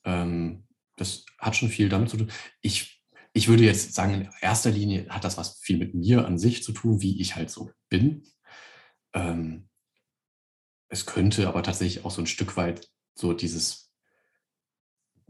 Ähm, 0.06 0.68
das 0.96 1.25
hat 1.38 1.56
schon 1.56 1.70
viel 1.70 1.89
damit 1.89 2.10
zu 2.10 2.18
tun. 2.18 2.32
Ich, 2.62 3.04
ich 3.34 3.48
würde 3.48 3.63
jetzt 3.63 3.94
sagen, 3.94 4.13
in 4.13 4.30
erster 4.42 4.72
Linie 4.72 5.08
hat 5.10 5.24
das 5.24 5.38
was 5.38 5.60
viel 5.60 5.77
mit 5.77 5.94
mir 5.94 6.25
an 6.25 6.38
sich 6.38 6.63
zu 6.63 6.72
tun, 6.72 7.01
wie 7.01 7.22
ich 7.22 7.36
halt 7.36 7.50
so 7.50 7.72
bin. 7.89 8.24
Ähm, 9.13 9.70
es 10.89 11.06
könnte 11.06 11.48
aber 11.48 11.63
tatsächlich 11.63 12.06
auch 12.06 12.12
so 12.12 12.22
ein 12.22 12.27
Stück 12.27 12.58
weit 12.58 12.89
so 13.13 13.34
dieses 13.34 13.92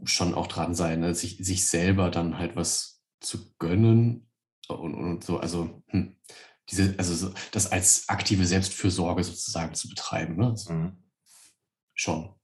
schon 0.04 0.34
auch 0.34 0.46
dran 0.46 0.74
sein, 0.74 1.00
ne? 1.00 1.14
sich, 1.14 1.38
sich 1.38 1.66
selber 1.66 2.10
dann 2.10 2.38
halt 2.38 2.54
was 2.54 3.02
zu 3.20 3.52
gönnen 3.58 4.30
und, 4.68 4.94
und 4.94 5.24
so, 5.24 5.38
also 5.38 5.82
hm, 5.88 6.16
diese, 6.70 6.94
also 6.98 7.14
so, 7.14 7.34
das 7.52 7.72
als 7.72 8.08
aktive 8.08 8.46
Selbstfürsorge 8.46 9.24
sozusagen 9.24 9.74
zu 9.74 9.88
betreiben. 9.88 10.36
Ne? 10.36 10.48
Also, 10.50 10.72
mhm. 10.72 11.02
Schon. 11.94 12.34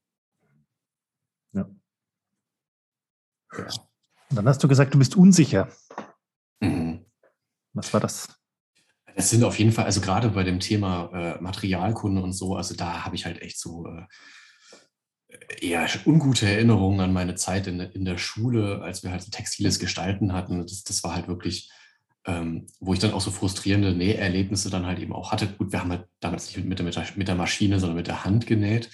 Ja. 1.53 1.71
Ja. 3.59 3.67
Dann 4.31 4.49
hast 4.49 4.63
du 4.63 4.69
gesagt, 4.69 4.95
du 4.95 4.99
bist 4.99 5.17
unsicher. 5.17 5.69
Mhm. 6.61 7.05
Was 7.73 7.93
war 7.93 8.01
das? 8.01 8.29
Es 9.17 9.31
sind 9.31 9.45
auf 9.45 9.59
jeden 9.59 9.73
Fall, 9.73 9.85
also 9.85 10.01
gerade 10.01 10.29
bei 10.31 10.43
dem 10.43 10.61
Thema 10.61 11.11
äh, 11.13 11.41
Materialkunde 11.41 12.23
und 12.23 12.33
so, 12.33 12.57
also 12.57 12.75
da 12.75 13.05
habe 13.05 13.15
ich 13.15 13.27
halt 13.27 13.43
echt 13.43 13.61
so 13.61 13.87
äh, 13.87 14.07
eher 15.61 15.89
ungute 16.05 16.47
Erinnerungen 16.47 17.01
an 17.01 17.13
meine 17.13 17.35
Zeit 17.37 17.67
in, 17.67 17.81
in 17.81 18.05
der 18.05 18.19
Schule, 18.19 18.83
als 18.83 19.03
wir 19.03 19.11
halt 19.11 19.23
so 19.23 19.31
textiles 19.31 19.79
Gestalten 19.79 20.33
hatten. 20.33 20.63
Das, 20.63 20.83
das 20.83 21.05
war 21.05 21.15
halt 21.15 21.29
wirklich, 21.29 21.71
ähm, 22.27 22.67
wo 22.81 22.93
ich 22.93 22.99
dann 22.99 23.13
auch 23.13 23.21
so 23.21 23.31
frustrierende 23.31 23.95
Näherlebnisse 23.95 24.71
dann 24.71 24.87
halt 24.87 24.99
eben 24.99 25.13
auch 25.13 25.31
hatte. 25.31 25.47
Gut, 25.47 25.73
wir 25.73 25.81
haben 25.81 25.91
halt 25.91 26.09
damals 26.21 26.47
nicht 26.47 26.57
mit, 26.57 26.67
mit, 26.67 26.79
der, 26.79 27.07
mit 27.17 27.29
der 27.29 27.35
Maschine, 27.35 27.79
sondern 27.79 27.97
mit 27.97 28.09
der 28.09 28.25
Hand 28.25 28.47
genäht. 28.47 28.91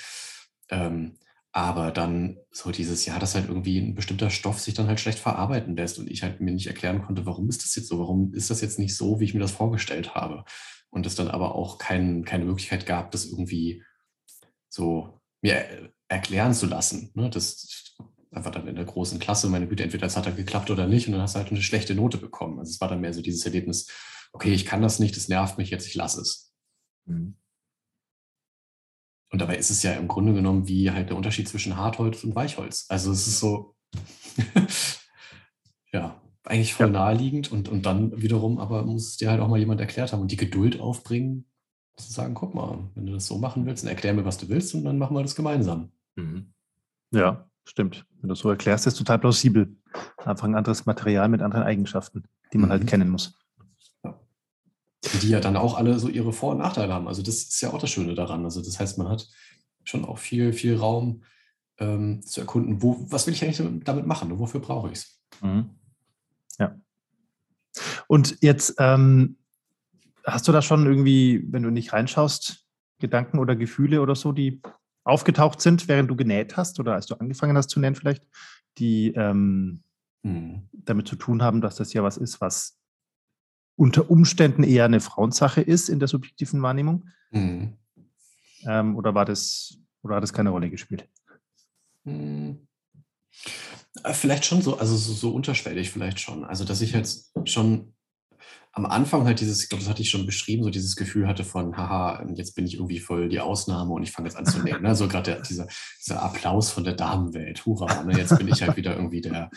Ähm, 0.69 1.17
aber 1.53 1.91
dann 1.91 2.39
so 2.51 2.71
dieses 2.71 3.07
Jahr, 3.07 3.19
dass 3.19 3.35
halt 3.35 3.49
irgendwie 3.49 3.79
ein 3.79 3.95
bestimmter 3.95 4.31
Stoff 4.31 4.61
sich 4.61 4.75
dann 4.75 4.87
halt 4.87 5.01
schlecht 5.01 5.19
verarbeiten 5.19 5.77
lässt 5.77 5.99
und 5.99 6.09
ich 6.09 6.23
halt 6.23 6.41
mir 6.41 6.53
nicht 6.53 6.69
erklären 6.69 7.03
konnte, 7.03 7.27
warum 7.27 7.49
ist 7.49 7.65
das 7.65 7.75
jetzt 7.75 7.89
so, 7.89 7.99
warum 7.99 8.33
ist 8.35 8.51
das 8.51 8.61
jetzt 8.61 8.79
nicht 8.79 8.97
so, 8.97 9.19
wie 9.19 9.25
ich 9.25 9.35
mir 9.35 9.41
das 9.41 9.51
vorgestellt 9.51 10.15
habe. 10.15 10.45
Und 10.91 11.07
es 11.07 11.15
dann 11.15 11.29
aber 11.29 11.55
auch 11.55 11.79
kein, 11.79 12.25
keine 12.25 12.45
Möglichkeit 12.45 12.87
gab, 12.87 13.11
das 13.11 13.27
irgendwie 13.27 13.83
so 14.69 15.21
mir 15.43 15.93
erklären 16.09 16.55
zu 16.55 16.67
lassen. 16.67 17.11
Ne? 17.15 17.31
Das 17.31 17.97
einfach 18.33 18.51
dann 18.53 18.69
in 18.69 18.77
der 18.77 18.85
großen 18.85 19.19
Klasse, 19.19 19.49
meine 19.49 19.67
Güte, 19.67 19.83
entweder 19.83 20.07
es 20.07 20.17
hat 20.17 20.27
dann 20.27 20.37
geklappt 20.37 20.71
oder 20.71 20.87
nicht 20.87 21.07
und 21.07 21.13
dann 21.13 21.23
hast 21.23 21.35
du 21.35 21.41
halt 21.41 21.51
eine 21.51 21.63
schlechte 21.63 21.95
Note 21.95 22.19
bekommen. 22.19 22.59
Also 22.59 22.71
es 22.71 22.81
war 22.81 22.89
dann 22.89 23.01
mehr 23.01 23.13
so 23.13 23.23
dieses 23.23 23.45
Erlebnis, 23.45 23.89
okay, 24.33 24.53
ich 24.53 24.67
kann 24.67 24.83
das 24.83 25.01
nicht, 25.01 25.17
das 25.17 25.29
nervt 25.29 25.59
mich 25.59 25.71
jetzt, 25.71 25.87
ich 25.87 25.95
lasse 25.95 26.21
es. 26.21 26.55
Mhm. 27.07 27.35
Und 29.31 29.41
dabei 29.41 29.57
ist 29.57 29.71
es 29.71 29.83
ja 29.83 29.93
im 29.93 30.09
Grunde 30.09 30.35
genommen 30.35 30.67
wie 30.67 30.91
halt 30.91 31.11
der 31.11 31.17
Unterschied 31.17 31.49
zwischen 31.49 31.77
Hartholz 31.77 32.25
und 32.25 32.35
Weichholz. 32.35 32.87
Also 32.89 33.13
es 33.13 33.27
ist 33.27 33.39
so, 33.39 33.77
ja, 35.93 36.21
eigentlich 36.45 36.75
voll 36.75 36.87
ja. 36.87 36.93
naheliegend 36.93 37.53
und, 37.53 37.69
und 37.69 37.87
dann 37.87 38.21
wiederum, 38.21 38.59
aber 38.59 38.85
muss 38.85 39.09
es 39.09 39.17
dir 39.19 39.31
halt 39.31 39.41
auch 39.41 39.49
mal 39.49 39.59
jemand 39.59 39.81
erklärt 39.81 40.13
haben 40.13 40.21
und 40.21 40.33
die 40.33 40.37
Geduld 40.37 40.81
aufbringen, 40.81 41.47
zu 41.97 42.13
sagen, 42.13 42.35
guck 42.35 42.55
mal, 42.55 42.91
wenn 42.95 43.07
du 43.07 43.13
das 43.13 43.27
so 43.27 43.39
machen 43.39 43.67
willst, 43.67 43.85
dann 43.85 43.91
erklär 43.91 44.15
mir, 44.15 44.25
was 44.25 44.39
du 44.39 44.49
willst 44.49 44.75
und 44.75 44.85
dann 44.85 44.99
machen 44.99 45.15
wir 45.15 45.23
das 45.23 45.37
gemeinsam. 45.37 45.93
Mhm. 46.17 46.53
Ja, 47.13 47.49
stimmt. 47.65 48.07
Wenn 48.21 48.29
du 48.29 48.33
es 48.33 48.41
so 48.41 48.49
erklärst, 48.49 48.87
ist 48.87 48.95
es 48.95 48.99
total 48.99 49.19
plausibel. 49.19 49.77
Einfach 50.25 50.45
ein 50.45 50.55
anderes 50.55 50.87
Material 50.87 51.29
mit 51.29 51.43
anderen 51.43 51.65
Eigenschaften, 51.65 52.25
die 52.53 52.59
man 52.59 52.69
mhm. 52.69 52.73
halt 52.73 52.87
kennen 52.87 53.11
muss 53.11 53.40
die 55.23 55.31
ja 55.31 55.41
dann 55.41 55.57
auch 55.57 55.77
alle 55.77 55.99
so 55.99 56.09
ihre 56.09 56.33
Vor- 56.33 56.53
und 56.53 56.59
Nachteile 56.59 56.93
haben. 56.93 57.09
Also 57.09 57.23
das 57.23 57.37
ist 57.37 57.61
ja 57.61 57.73
auch 57.73 57.79
das 57.79 57.91
Schöne 57.91 58.15
daran. 58.15 58.45
Also 58.45 58.63
das 58.63 58.79
heißt, 58.79 58.99
man 58.99 59.09
hat 59.09 59.29
schon 59.85 60.05
auch 60.05 60.19
viel, 60.19 60.53
viel 60.53 60.77
Raum 60.77 61.23
ähm, 61.79 62.23
zu 62.23 62.41
erkunden, 62.41 62.83
wo, 62.83 63.07
was 63.11 63.27
will 63.27 63.35
ich 63.35 63.43
eigentlich 63.43 63.63
damit 63.85 64.07
machen 64.07 64.31
und 64.31 64.39
wofür 64.39 64.61
brauche 64.61 64.89
ich 64.89 64.99
es. 64.99 65.21
Mhm. 65.41 65.71
Ja. 66.59 66.79
Und 68.07 68.37
jetzt 68.41 68.75
ähm, 68.79 69.37
hast 70.25 70.47
du 70.49 70.53
da 70.53 70.61
schon 70.61 70.87
irgendwie, 70.87 71.45
wenn 71.51 71.63
du 71.63 71.71
nicht 71.71 71.93
reinschaust, 71.93 72.67
Gedanken 72.99 73.39
oder 73.39 73.57
Gefühle 73.57 74.03
oder 74.03 74.15
so, 74.15 74.33
die 74.33 74.61
aufgetaucht 75.05 75.63
sind, 75.63 75.89
während 75.89 76.11
du 76.11 76.17
genäht 76.17 76.59
hast 76.59 76.79
oder 76.79 76.95
als 76.95 77.07
du 77.07 77.15
angefangen 77.15 77.57
hast 77.57 77.71
zu 77.71 77.81
nähen 77.81 77.95
vielleicht, 77.95 78.29
die 78.77 79.13
ähm, 79.15 79.83
mhm. 80.23 80.69
damit 80.73 81.09
zu 81.09 81.17
tun 81.17 81.43
haben, 81.43 81.63
dass 81.63 81.77
das 81.77 81.95
ja 81.95 82.03
was 82.03 82.19
ist, 82.19 82.43
was 82.43 82.80
unter 83.81 84.11
Umständen 84.11 84.63
eher 84.63 84.85
eine 84.85 85.01
Frauensache 85.01 85.63
ist 85.63 85.89
in 85.89 86.01
der 86.01 86.09
subjektiven 86.09 86.61
Wahrnehmung? 86.61 87.09
Mhm. 87.31 87.79
Ähm, 88.67 88.95
oder 88.95 89.15
war 89.15 89.25
das, 89.25 89.79
oder 90.03 90.17
hat 90.17 90.23
das 90.23 90.35
keine 90.35 90.51
Rolle 90.51 90.69
gespielt? 90.69 91.09
Mhm. 92.05 92.69
Vielleicht 94.13 94.45
schon 94.45 94.61
so, 94.61 94.77
also 94.77 94.95
so, 94.97 95.15
so, 95.15 95.31
unterschwellig 95.31 95.91
vielleicht 95.91 96.21
schon. 96.21 96.45
Also, 96.45 96.65
dass 96.65 96.83
ich 96.83 96.93
jetzt 96.93 97.33
schon 97.47 97.95
am 98.73 98.85
Anfang 98.85 99.25
halt 99.25 99.41
dieses, 99.41 99.63
ich 99.63 99.71
glaube, 99.71 99.83
das 99.83 99.89
hatte 99.91 100.03
ich 100.03 100.11
schon 100.11 100.27
beschrieben, 100.27 100.63
so 100.63 100.69
dieses 100.69 100.95
Gefühl 100.95 101.27
hatte 101.27 101.43
von, 101.43 101.75
haha, 101.75 102.23
jetzt 102.35 102.55
bin 102.55 102.67
ich 102.67 102.75
irgendwie 102.75 103.01
voll 103.01 103.31
die 103.31 103.41
Ausnahme 103.41 103.93
und 103.93 104.03
ich 104.03 104.13
fange 104.13 104.29
jetzt 104.29 104.37
an 104.37 104.45
zu 104.45 104.63
nähen. 104.63 104.83
Ne? 104.83 104.95
So 104.95 105.09
gerade 105.09 105.43
dieser, 105.49 105.67
dieser 105.99 106.23
Applaus 106.23 106.71
von 106.71 106.85
der 106.85 106.95
Damenwelt, 106.95 107.65
hurra, 107.65 108.03
ne? 108.03 108.19
jetzt 108.19 108.37
bin 108.37 108.47
ich 108.47 108.63
halt 108.63 108.77
wieder 108.77 108.95
irgendwie 108.95 109.23
der, 109.23 109.51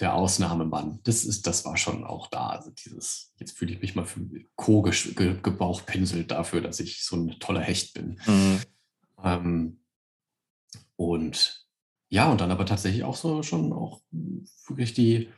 der 0.00 0.14
Ausnahmemann. 0.14 1.00
Das 1.04 1.24
ist, 1.24 1.46
das 1.46 1.64
war 1.64 1.76
schon 1.76 2.04
auch 2.04 2.28
da. 2.28 2.48
Also 2.48 2.70
dieses, 2.70 3.32
jetzt 3.38 3.56
fühle 3.56 3.74
ich 3.74 3.80
mich 3.80 3.94
mal 3.94 4.06
für 4.06 4.20
Co 4.56 4.82
ge, 4.82 5.36
gebauchpinselt 5.42 6.30
dafür, 6.30 6.60
dass 6.60 6.80
ich 6.80 7.04
so 7.04 7.16
ein 7.16 7.38
toller 7.38 7.60
Hecht 7.60 7.94
bin. 7.94 8.18
Mhm. 8.26 8.60
Ähm, 9.22 9.80
und 10.96 11.66
ja, 12.08 12.30
und 12.30 12.40
dann 12.40 12.50
aber 12.50 12.66
tatsächlich 12.66 13.04
auch 13.04 13.16
so 13.16 13.42
schon 13.42 13.72
auch 13.72 14.00
wirklich 14.66 14.94
die, 14.94 15.28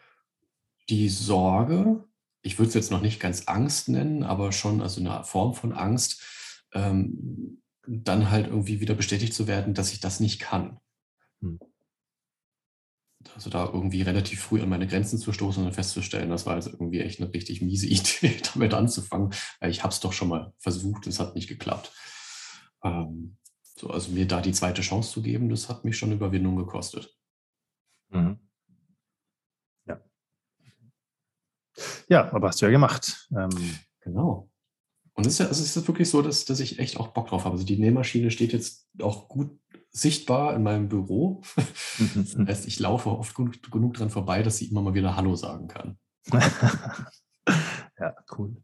die 0.88 1.08
Sorge, 1.08 2.04
ich 2.42 2.58
würde 2.58 2.68
es 2.68 2.74
jetzt 2.74 2.90
noch 2.90 3.02
nicht 3.02 3.20
ganz 3.20 3.46
Angst 3.46 3.88
nennen, 3.88 4.22
aber 4.22 4.52
schon 4.52 4.80
also 4.80 5.00
eine 5.00 5.24
Form 5.24 5.54
von 5.54 5.72
Angst, 5.72 6.22
ähm, 6.72 7.62
dann 7.86 8.30
halt 8.30 8.46
irgendwie 8.46 8.80
wieder 8.80 8.94
bestätigt 8.94 9.34
zu 9.34 9.46
werden, 9.46 9.74
dass 9.74 9.92
ich 9.92 10.00
das 10.00 10.20
nicht 10.20 10.38
kann. 10.38 10.78
Mhm 11.40 11.58
also 13.34 13.50
da 13.50 13.66
irgendwie 13.66 14.02
relativ 14.02 14.40
früh 14.42 14.60
an 14.62 14.68
meine 14.68 14.86
Grenzen 14.86 15.18
zu 15.18 15.32
stoßen 15.32 15.64
und 15.64 15.72
festzustellen, 15.72 16.30
das 16.30 16.46
war 16.46 16.54
also 16.54 16.70
irgendwie 16.70 17.00
echt 17.00 17.20
eine 17.20 17.32
richtig 17.32 17.62
miese 17.62 17.86
Idee, 17.88 18.40
damit 18.54 18.74
anzufangen, 18.74 19.32
weil 19.60 19.70
ich 19.70 19.82
habe 19.82 19.92
es 19.92 20.00
doch 20.00 20.12
schon 20.12 20.28
mal 20.28 20.52
versucht, 20.58 21.06
es 21.06 21.20
hat 21.20 21.34
nicht 21.34 21.48
geklappt. 21.48 21.92
Ähm, 22.84 23.36
so, 23.76 23.90
also 23.90 24.12
mir 24.12 24.26
da 24.26 24.40
die 24.40 24.52
zweite 24.52 24.82
Chance 24.82 25.12
zu 25.12 25.22
geben, 25.22 25.48
das 25.48 25.68
hat 25.68 25.84
mich 25.84 25.96
schon 25.96 26.12
Überwindung 26.12 26.56
gekostet. 26.56 27.16
Mhm. 28.10 28.38
Ja. 29.86 30.00
Ja, 32.08 32.32
aber 32.32 32.48
hast 32.48 32.60
du 32.60 32.66
ja 32.66 32.70
gemacht. 32.70 33.28
Ähm, 33.36 33.78
genau. 34.00 34.51
Und 35.14 35.26
es 35.26 35.34
ist 35.34 35.38
ja, 35.40 35.46
also 35.46 35.62
ist 35.62 35.88
wirklich 35.88 36.08
so, 36.08 36.22
dass, 36.22 36.44
dass 36.44 36.60
ich 36.60 36.78
echt 36.78 36.98
auch 36.98 37.08
Bock 37.08 37.28
drauf 37.28 37.44
habe. 37.44 37.54
Also 37.54 37.66
die 37.66 37.78
Nähmaschine 37.78 38.30
steht 38.30 38.52
jetzt 38.52 38.86
auch 39.00 39.28
gut 39.28 39.58
sichtbar 39.90 40.54
in 40.54 40.62
meinem 40.62 40.88
Büro. 40.88 41.42
das 42.14 42.36
heißt, 42.36 42.66
ich 42.66 42.80
laufe 42.80 43.10
oft 43.10 43.34
genug, 43.34 43.62
genug 43.70 43.94
dran 43.94 44.10
vorbei, 44.10 44.42
dass 44.42 44.56
sie 44.56 44.66
immer 44.66 44.82
mal 44.82 44.94
wieder 44.94 45.16
Hallo 45.16 45.36
sagen 45.36 45.68
kann. 45.68 45.98
ja, 47.98 48.14
cool. 48.38 48.56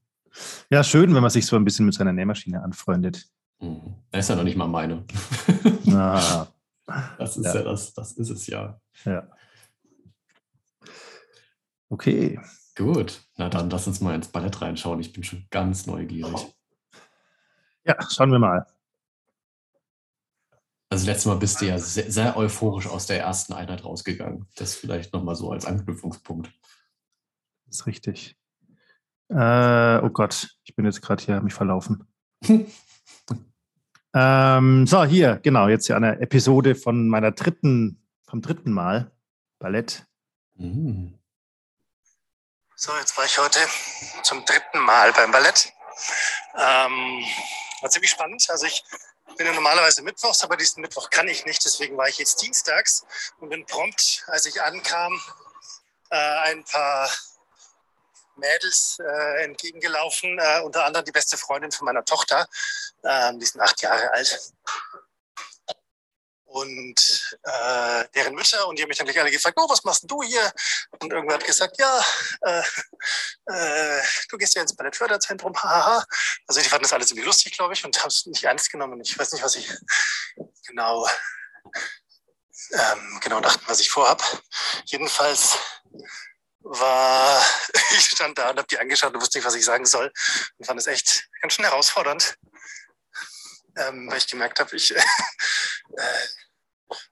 Ja, 0.71 0.85
schön, 0.85 1.14
wenn 1.14 1.23
man 1.23 1.31
sich 1.31 1.47
so 1.47 1.57
ein 1.57 1.64
bisschen 1.64 1.87
mit 1.87 1.95
seiner 1.95 2.12
Nähmaschine 2.12 2.62
anfreundet. 2.62 3.26
Mhm. 3.61 3.95
Das 4.11 4.25
ist 4.25 4.28
ja 4.31 4.37
noch 4.37 4.45
nicht 4.45 4.57
mal 4.57 4.69
meine. 4.69 5.05
ah. 5.88 6.47
Das 7.19 7.37
ist 7.37 7.45
ja. 7.45 7.57
ja, 7.57 7.62
das, 7.64 7.93
das 7.93 8.12
ist 8.12 8.31
es 8.31 8.47
ja. 8.47 8.81
Ja. 9.05 9.28
Okay. 11.90 12.38
Gut, 12.78 13.23
na 13.37 13.49
dann 13.49 13.68
lass 13.70 13.88
uns 13.88 14.00
mal 14.00 14.14
ins 14.14 14.28
Ballett 14.28 14.62
reinschauen. 14.62 15.00
Ich 15.00 15.12
bin 15.12 15.25
schon 15.25 15.44
ganz 15.50 15.88
neugierig. 15.88 16.54
Ja, 17.85 17.97
schauen 18.08 18.30
wir 18.30 18.38
mal. 18.38 18.64
Also 20.88 21.06
letztes 21.06 21.26
Mal 21.26 21.38
bist 21.38 21.61
du 21.61 21.66
ja 21.66 21.76
sehr, 21.80 22.08
sehr 22.08 22.37
euphorisch 22.37 22.87
aus 22.87 23.06
der 23.06 23.18
ersten 23.18 23.52
Einheit 23.52 23.85
rausgegangen. 23.85 24.47
Das 24.54 24.76
vielleicht 24.76 25.12
nochmal 25.12 25.35
so 25.35 25.50
als 25.50 25.66
Anknüpfungspunkt. 25.66 26.52
Das 27.66 27.80
ist 27.80 27.87
richtig. 27.87 28.38
Äh, 29.28 29.99
oh 29.99 30.11
Gott, 30.11 30.56
ich 30.62 30.76
bin 30.76 30.85
jetzt 30.85 31.02
gerade 31.02 31.25
hier, 31.25 31.40
mich 31.40 31.54
verlaufen. 31.54 32.06
ähm, 34.14 34.87
so, 34.87 35.04
hier, 35.04 35.40
genau, 35.42 35.66
jetzt 35.66 35.87
hier 35.88 35.97
eine 35.97 36.20
Episode 36.20 36.76
von 36.76 37.08
meiner 37.08 37.32
dritten, 37.32 38.06
vom 38.23 38.40
dritten 38.40 38.70
Mal 38.70 39.11
Ballett. 39.58 40.06
Mhm. 40.54 41.17
So, 42.80 42.97
jetzt 42.97 43.16
war 43.16 43.25
ich 43.25 43.37
heute 43.38 43.58
zum 44.23 44.44
dritten 44.44 44.78
Mal 44.78 45.12
beim 45.12 45.32
Ballett. 45.32 45.73
Ähm, 46.54 47.25
war 47.80 47.90
ziemlich 47.90 48.12
spannend. 48.12 48.47
Also 48.50 48.66
ich 48.66 48.85
bin 49.37 49.47
ja 49.49 49.52
normalerweise 49.52 50.00
mittwochs, 50.02 50.44
aber 50.44 50.56
diesen 50.56 50.82
Mittwoch 50.82 51.11
kann 51.11 51.26
ich 51.26 51.44
nicht. 51.44 51.64
Deswegen 51.64 51.97
war 51.97 52.06
ich 52.06 52.18
jetzt 52.18 52.40
dienstags 52.40 53.04
und 53.40 53.49
bin 53.49 53.66
prompt, 53.66 54.23
als 54.28 54.47
ich 54.47 54.62
ankam, 54.62 55.20
äh, 56.11 56.16
ein 56.16 56.62
paar 56.62 57.11
Mädels 58.37 59.00
äh, 59.00 59.42
entgegengelaufen, 59.42 60.38
äh, 60.38 60.61
unter 60.61 60.85
anderem 60.85 61.04
die 61.04 61.11
beste 61.11 61.37
Freundin 61.37 61.73
von 61.73 61.85
meiner 61.85 62.04
Tochter. 62.04 62.47
Ähm, 63.02 63.40
die 63.40 63.47
sind 63.47 63.61
acht 63.61 63.82
Jahre 63.82 64.12
alt 64.12 64.52
und 66.49 67.38
äh, 67.43 68.05
deren 68.14 68.35
Mütter 68.35 68.67
und 68.67 68.78
die 68.78 68.83
haben 68.83 68.88
mich 68.88 68.97
dann 68.97 69.07
gleich 69.07 69.21
alle 69.21 69.31
gefragt, 69.31 69.57
oh, 69.61 69.69
was 69.69 69.85
machst 69.85 70.05
du 70.07 70.23
hier? 70.23 70.50
Und 70.99 71.12
irgendwer 71.12 71.35
hat 71.37 71.45
gesagt, 71.45 71.78
ja, 71.78 72.05
äh, 72.40 72.62
äh, 73.47 74.02
du 74.31 74.38
gehst 74.38 74.55
ja 74.55 74.62
ins 74.62 74.75
Ballettförderzentrum, 74.75 75.55
haha. 75.62 76.05
Also 76.47 76.61
die 76.61 76.69
fanden 76.69 76.85
das 76.85 76.93
alles 76.95 77.11
irgendwie 77.11 77.26
lustig, 77.26 77.57
glaube 77.57 77.75
ich, 77.75 77.85
und 77.85 77.99
haben 78.00 78.09
es 78.09 78.25
nicht 78.26 78.45
ernst 78.45 78.71
genommen. 78.71 79.00
Ich 79.02 79.19
weiß 79.19 79.33
nicht, 79.33 79.45
was 79.45 79.57
ich 79.57 79.71
genau, 80.67 81.07
ähm, 82.73 83.21
genau 83.21 83.40
dachten, 83.40 83.62
was 83.67 83.81
ich 83.81 83.90
vorhab. 83.90 84.23
Jedenfalls 84.87 85.59
war, 86.61 87.45
ich 87.90 88.07
stand 88.07 88.38
da 88.38 88.50
und 88.50 88.59
habe 88.59 88.69
die 88.69 88.78
angeschaut 88.78 89.12
und 89.14 89.21
wusste 89.21 89.37
nicht, 89.37 89.47
was 89.47 89.55
ich 89.55 89.64
sagen 89.67 89.85
soll 89.85 90.11
und 90.57 90.64
fand 90.64 90.81
es 90.81 90.87
echt 90.87 91.28
ganz 91.43 91.52
schön 91.52 91.67
herausfordernd 91.67 92.38
ähm, 93.78 94.11
weil 94.11 94.18
ich 94.18 94.26
gemerkt 94.26 94.61
habe, 94.61 94.75
ich, 94.76 94.94
äh, 94.97 95.00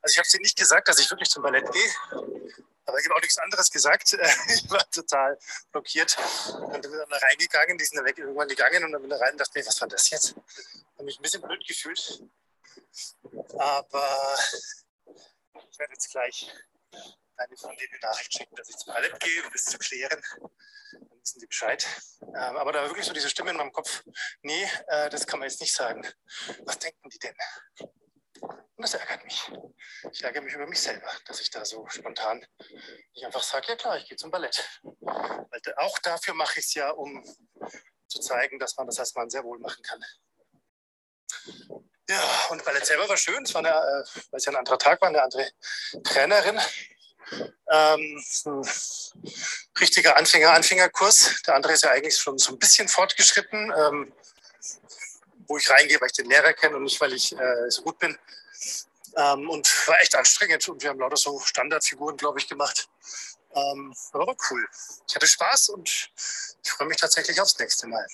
also 0.01 0.13
ich 0.13 0.19
habe 0.19 0.29
sie 0.29 0.39
nicht 0.39 0.57
gesagt, 0.57 0.89
dass 0.89 0.99
ich 0.99 1.11
wirklich 1.11 1.31
zum 1.31 1.43
Ballett 1.43 1.71
gehe, 1.71 1.95
aber 2.85 2.99
ich 2.99 3.05
habe 3.07 3.17
auch 3.17 3.21
nichts 3.21 3.39
anderes 3.39 3.71
gesagt. 3.71 4.13
ich 4.49 4.71
war 4.71 4.89
total 4.91 5.39
blockiert 5.73 6.17
und 6.53 6.83
bin 6.83 6.93
dann 6.93 7.09
da 7.11 7.17
reingegangen, 7.19 7.79
die 7.79 7.85
sind 7.85 7.97
dann 7.97 8.05
weg 8.05 8.19
irgendwann 8.19 8.49
gegangen 8.49 8.85
und 8.85 8.93
dann 8.93 9.03
bin 9.03 9.11
ich 9.11 9.21
rein 9.21 9.33
und 9.33 9.39
dachte 9.39 9.59
mir, 9.59 9.67
was 9.67 9.81
war 9.81 9.89
das 9.89 10.11
jetzt? 10.11 10.35
Habe 10.95 11.05
mich 11.05 11.19
ein 11.19 11.23
bisschen 11.23 11.43
blöd 11.43 11.67
gefühlt, 11.67 12.23
aber 13.59 14.39
ich 15.71 15.79
werde 15.79 15.93
jetzt 15.93 16.11
gleich 16.11 16.53
eine 17.39 17.77
denen 17.77 18.01
Nachricht 18.01 18.33
schicken, 18.33 18.55
dass 18.57 18.69
ich 18.69 18.77
zum 18.77 18.93
Ballett 18.93 19.19
gehe, 19.21 19.43
um 19.45 19.53
das 19.53 19.65
zu 19.65 19.79
klären. 19.79 20.23
Dann 20.93 21.21
wissen 21.21 21.41
die 21.41 21.47
Bescheid. 21.47 21.87
Ähm, 22.23 22.57
aber 22.57 22.73
da 22.73 22.83
war 22.83 22.89
wirklich 22.89 23.07
so 23.07 23.13
diese 23.13 23.29
Stimme 23.29 23.51
in 23.51 23.57
meinem 23.57 23.73
Kopf, 23.73 24.05
nee, 24.43 24.69
äh, 24.89 25.11
das 25.11 25.27
kann 25.27 25.39
man 25.39 25.49
jetzt 25.49 25.61
nicht 25.61 25.75
sagen. 25.75 26.07
Was 26.65 26.79
denken 26.79 27.09
die 27.11 27.19
denn? 27.19 27.37
Und 28.41 28.83
das 28.83 28.95
ärgert 28.95 29.25
mich. 29.25 29.51
Ich 30.13 30.23
ärgere 30.23 30.43
mich 30.43 30.55
über 30.55 30.67
mich 30.67 30.81
selber, 30.81 31.11
dass 31.25 31.41
ich 31.41 31.51
da 31.51 31.65
so 31.65 31.87
spontan 31.89 32.47
nicht 33.15 33.25
einfach 33.25 33.43
sage, 33.43 33.69
ja 33.69 33.77
klar, 33.77 33.97
ich 33.97 34.09
gehe 34.09 34.17
zum 34.19 34.31
Ballett. 34.31 34.69
Weil 34.83 35.61
auch 35.79 35.99
dafür 36.01 36.35
mache 36.35 36.61
ich 36.61 36.67
es 36.67 36.75
ja, 36.75 36.91
um 36.91 37.25
zu 38.07 38.21
zeigen, 38.21 38.59
dass 38.59 38.77
man 38.77 38.87
das 38.87 38.99
als 38.99 39.15
Mann 39.15 39.31
sehr 39.31 39.45
wohl 39.45 39.59
machen 39.59 39.83
kann. 39.83 40.05
Ja, 42.09 42.47
und 42.51 42.65
Ballett 42.65 42.87
selber 42.87 43.09
war 43.09 43.17
schön. 43.17 43.43
Es 43.43 43.55
war 43.55 43.65
eine, 43.65 43.71
äh, 43.71 44.21
weil 44.31 44.39
es 44.39 44.45
ja 44.45 44.53
ein 44.53 44.57
anderer 44.57 44.79
Tag 44.79 45.01
war, 45.01 45.09
eine 45.09 45.23
andere 45.23 45.51
Trainerin, 46.05 46.61
ähm, 47.71 48.25
ein 48.47 48.63
richtiger 49.81 50.17
Anfänger-Anfängerkurs. 50.17 51.43
Der 51.47 51.55
andere 51.55 51.73
ist 51.73 51.83
ja 51.83 51.91
eigentlich 51.91 52.17
schon 52.19 52.39
so 52.39 52.53
ein 52.53 52.59
bisschen 52.59 52.89
fortgeschritten, 52.89 53.73
ähm, 53.77 54.13
wo 55.49 55.59
ich 55.59 55.71
reingehe, 55.71 56.01
weil 56.01 56.09
ich 56.09 56.17
den 56.17 56.29
Lehrer 56.29 56.53
kenne 56.53 56.77
und 56.77 56.85
nicht, 56.85 57.01
weil 57.01 57.13
ich 57.13 57.33
äh, 57.33 57.71
so 57.71 57.83
gut 57.83 57.99
bin. 57.99 58.17
Ähm, 59.17 59.49
und 59.49 59.89
war 59.89 60.01
echt 60.01 60.15
anstrengend 60.15 60.69
und 60.69 60.83
wir 60.83 60.91
haben 60.91 61.01
lauter 61.01 61.17
so 61.17 61.41
Standardfiguren, 61.41 62.17
glaube 62.17 62.39
ich, 62.39 62.49
gemacht. 62.49 62.89
Ähm, 63.55 63.95
aber 64.13 64.37
cool. 64.51 64.69
Ich 65.09 65.15
hatte 65.15 65.27
Spaß 65.27 65.71
und 65.71 65.89
ich 66.63 66.71
freue 66.71 66.89
mich 66.89 66.99
tatsächlich 66.99 67.41
aufs 67.41 67.59
nächste 67.59 67.87
Mal. 67.87 68.07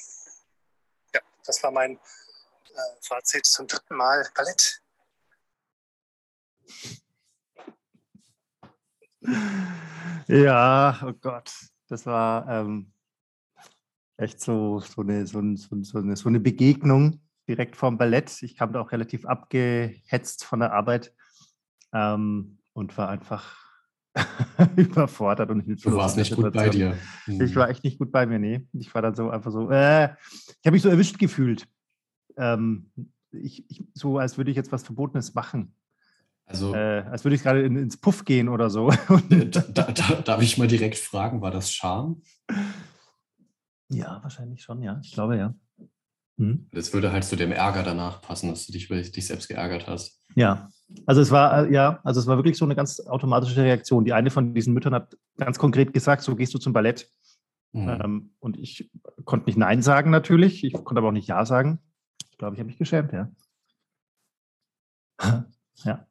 Ja, 1.12 1.20
das 1.44 1.62
war 1.62 1.72
mein 1.72 1.96
äh, 1.96 3.00
Fazit 3.00 3.46
zum 3.46 3.66
dritten 3.66 3.96
Mal 3.96 4.30
Ballett. 4.34 4.80
Ja, 10.28 11.00
oh 11.04 11.12
Gott, 11.20 11.52
das 11.88 12.06
war 12.06 12.48
ähm, 12.48 12.92
echt 14.16 14.40
so, 14.40 14.80
so, 14.80 15.02
eine, 15.02 15.26
so, 15.26 15.42
so, 15.56 15.98
eine, 15.98 16.16
so 16.16 16.28
eine 16.28 16.40
Begegnung 16.40 17.20
direkt 17.48 17.76
vorm 17.76 17.98
Ballett. 17.98 18.42
Ich 18.42 18.56
kam 18.56 18.72
da 18.72 18.80
auch 18.80 18.92
relativ 18.92 19.26
abgehetzt 19.26 20.44
von 20.44 20.60
der 20.60 20.72
Arbeit 20.72 21.14
ähm, 21.92 22.58
und 22.72 22.96
war 22.96 23.08
einfach 23.08 23.56
überfordert 24.76 25.50
und 25.50 25.60
hilflos. 25.60 25.92
Du 25.92 25.98
warst 25.98 26.16
nicht 26.16 26.34
gut 26.34 26.52
bei 26.52 26.68
dir. 26.68 26.96
Ich 27.26 27.56
war 27.56 27.68
echt 27.68 27.84
nicht 27.84 27.98
gut 27.98 28.12
bei 28.12 28.26
mir, 28.26 28.38
nee. 28.38 28.66
Ich 28.72 28.94
war 28.94 29.02
dann 29.02 29.14
so 29.14 29.30
einfach 29.30 29.50
so, 29.50 29.70
äh, 29.70 30.14
ich 30.30 30.66
habe 30.66 30.72
mich 30.72 30.82
so 30.82 30.88
erwischt 30.88 31.18
gefühlt. 31.18 31.66
Ähm, 32.36 32.90
ich, 33.32 33.68
ich, 33.70 33.84
so, 33.94 34.18
als 34.18 34.36
würde 34.36 34.50
ich 34.50 34.56
jetzt 34.56 34.72
was 34.72 34.82
Verbotenes 34.82 35.34
machen. 35.34 35.74
Also, 36.52 36.74
äh, 36.74 37.04
als 37.10 37.24
würde 37.24 37.34
ich 37.34 37.42
gerade 37.42 37.62
in, 37.62 37.76
ins 37.76 37.96
Puff 37.96 38.24
gehen 38.24 38.48
oder 38.48 38.68
so. 38.68 38.90
Äh, 39.30 39.46
da, 39.46 39.62
da, 39.62 39.92
darf 40.22 40.42
ich 40.42 40.58
mal 40.58 40.68
direkt 40.68 40.98
fragen, 40.98 41.40
war 41.40 41.50
das 41.50 41.72
Scham? 41.72 42.22
Ja, 43.88 44.20
wahrscheinlich 44.22 44.62
schon, 44.62 44.82
ja. 44.82 45.00
Ich 45.02 45.12
glaube, 45.12 45.38
ja. 45.38 45.54
Hm? 46.38 46.68
Das 46.72 46.92
würde 46.92 47.12
halt 47.12 47.24
zu 47.24 47.36
dem 47.36 47.52
Ärger 47.52 47.82
danach 47.82 48.20
passen, 48.20 48.50
dass 48.50 48.66
du 48.66 48.72
dich 48.72 48.86
über 48.86 49.00
dich 49.00 49.26
selbst 49.26 49.48
geärgert 49.48 49.86
hast. 49.86 50.20
Ja, 50.34 50.68
also 51.06 51.20
es 51.20 51.30
war, 51.30 51.66
äh, 51.66 51.72
ja, 51.72 52.00
also 52.04 52.20
es 52.20 52.26
war 52.26 52.36
wirklich 52.36 52.56
so 52.56 52.64
eine 52.64 52.74
ganz 52.74 53.00
automatische 53.00 53.62
Reaktion. 53.62 54.04
Die 54.04 54.12
eine 54.12 54.30
von 54.30 54.54
diesen 54.54 54.74
Müttern 54.74 54.94
hat 54.94 55.16
ganz 55.38 55.58
konkret 55.58 55.92
gesagt, 55.92 56.22
so 56.22 56.36
gehst 56.36 56.52
du 56.54 56.58
zum 56.58 56.72
Ballett. 56.72 57.10
Mhm. 57.72 57.88
Ähm, 57.88 58.34
und 58.40 58.58
ich 58.58 58.90
konnte 59.24 59.46
nicht 59.46 59.56
Nein 59.56 59.82
sagen 59.82 60.10
natürlich, 60.10 60.64
ich 60.64 60.72
konnte 60.72 60.98
aber 60.98 61.08
auch 61.08 61.12
nicht 61.12 61.28
Ja 61.28 61.46
sagen. 61.46 61.78
Ich 62.30 62.38
glaube, 62.38 62.54
ich 62.54 62.60
habe 62.60 62.66
mich 62.66 62.78
geschämt, 62.78 63.12
ja. 63.12 63.30
ja. 65.84 66.06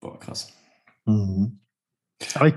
Boah, 0.00 0.18
krass. 0.18 0.52
Mhm. 1.04 1.60
Aber 2.34 2.48
ich, 2.48 2.54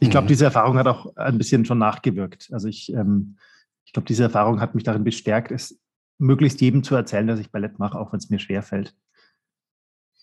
ich 0.00 0.10
glaube, 0.10 0.24
mhm. 0.24 0.28
diese 0.28 0.44
Erfahrung 0.44 0.78
hat 0.78 0.86
auch 0.86 1.14
ein 1.16 1.38
bisschen 1.38 1.64
schon 1.64 1.78
nachgewirkt. 1.78 2.48
Also 2.52 2.68
ich, 2.68 2.92
ähm, 2.92 3.36
ich 3.84 3.92
glaube, 3.92 4.06
diese 4.06 4.24
Erfahrung 4.24 4.60
hat 4.60 4.74
mich 4.74 4.84
darin 4.84 5.04
bestärkt, 5.04 5.50
es 5.50 5.80
möglichst 6.18 6.60
jedem 6.60 6.82
zu 6.82 6.94
erzählen, 6.94 7.26
dass 7.26 7.40
ich 7.40 7.52
Ballett 7.52 7.78
mache, 7.78 7.98
auch 7.98 8.12
wenn 8.12 8.18
es 8.18 8.30
mir 8.30 8.38
schwerfällt. 8.38 8.96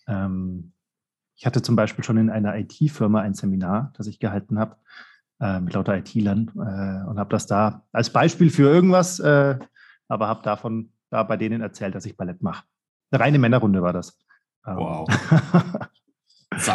Ähm, 0.06 0.72
ich 1.36 1.46
hatte 1.46 1.62
zum 1.62 1.76
Beispiel 1.76 2.04
schon 2.04 2.16
in 2.16 2.30
einer 2.30 2.56
IT-Firma 2.56 3.20
ein 3.20 3.34
Seminar, 3.34 3.92
das 3.96 4.06
ich 4.06 4.18
gehalten 4.18 4.58
habe, 4.58 4.76
äh, 5.40 5.60
mit 5.60 5.74
lauter 5.74 5.96
IT-Lern 5.96 6.50
äh, 6.54 7.08
und 7.08 7.18
habe 7.18 7.30
das 7.30 7.46
da 7.46 7.84
als 7.92 8.10
Beispiel 8.10 8.50
für 8.50 8.68
irgendwas, 8.68 9.18
äh, 9.20 9.58
aber 10.08 10.28
habe 10.28 10.42
davon 10.42 10.92
da 11.10 11.22
bei 11.22 11.36
denen 11.36 11.60
erzählt, 11.60 11.94
dass 11.94 12.06
ich 12.06 12.16
Ballett 12.16 12.42
mache. 12.42 12.64
Eine 13.10 13.20
reine 13.20 13.38
Männerrunde 13.38 13.82
war 13.82 13.92
das. 13.92 14.18
Ähm, 14.66 14.76
wow. 14.76 15.08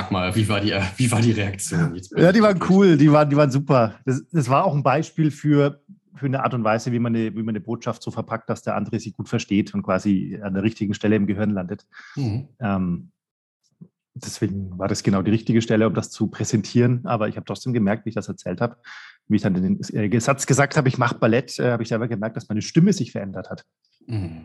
Sag 0.09 0.13
mal, 0.13 0.35
wie 0.35 0.49
war 0.49 0.59
die, 0.59 0.73
wie 0.97 1.11
war 1.11 1.21
die 1.21 1.33
Reaktion? 1.33 1.95
ja, 2.17 2.31
die 2.31 2.41
waren 2.41 2.59
cool, 2.67 2.97
die 2.97 3.11
waren, 3.11 3.29
die 3.29 3.35
waren 3.35 3.51
super. 3.51 3.99
Das, 4.07 4.23
das 4.31 4.49
war 4.49 4.65
auch 4.65 4.73
ein 4.73 4.81
Beispiel 4.81 5.29
für, 5.29 5.83
für 6.15 6.25
eine 6.25 6.43
Art 6.43 6.55
und 6.55 6.63
Weise, 6.63 6.91
wie 6.91 6.97
man, 6.97 7.15
eine, 7.15 7.35
wie 7.35 7.43
man 7.43 7.49
eine 7.49 7.59
Botschaft 7.59 8.01
so 8.01 8.09
verpackt, 8.09 8.49
dass 8.49 8.63
der 8.63 8.75
andere 8.75 8.99
sie 8.99 9.11
gut 9.11 9.29
versteht 9.29 9.71
und 9.75 9.83
quasi 9.83 10.39
an 10.41 10.55
der 10.55 10.63
richtigen 10.63 10.95
Stelle 10.95 11.15
im 11.15 11.27
Gehirn 11.27 11.51
landet. 11.51 11.85
Mhm. 12.15 12.47
Ähm, 12.59 13.11
deswegen 14.15 14.79
war 14.79 14.87
das 14.87 15.03
genau 15.03 15.21
die 15.21 15.29
richtige 15.29 15.61
Stelle, 15.61 15.85
um 15.85 15.93
das 15.93 16.09
zu 16.09 16.25
präsentieren. 16.25 17.05
Aber 17.05 17.27
ich 17.27 17.35
habe 17.35 17.45
trotzdem 17.45 17.73
gemerkt, 17.73 18.05
wie 18.05 18.09
ich 18.09 18.15
das 18.15 18.27
erzählt 18.27 18.61
habe, 18.61 18.77
wie 19.27 19.35
ich 19.35 19.43
dann 19.43 19.53
den 19.53 19.79
äh, 19.79 20.19
Satz 20.19 20.47
gesagt 20.47 20.75
habe, 20.75 20.87
ich 20.87 20.97
mache 20.97 21.19
Ballett, 21.19 21.59
äh, 21.59 21.69
habe 21.69 21.83
ich 21.83 21.89
selber 21.89 22.07
gemerkt, 22.07 22.35
dass 22.35 22.49
meine 22.49 22.63
Stimme 22.63 22.93
sich 22.93 23.11
verändert 23.11 23.51
hat. 23.51 23.63
Mhm. 24.07 24.41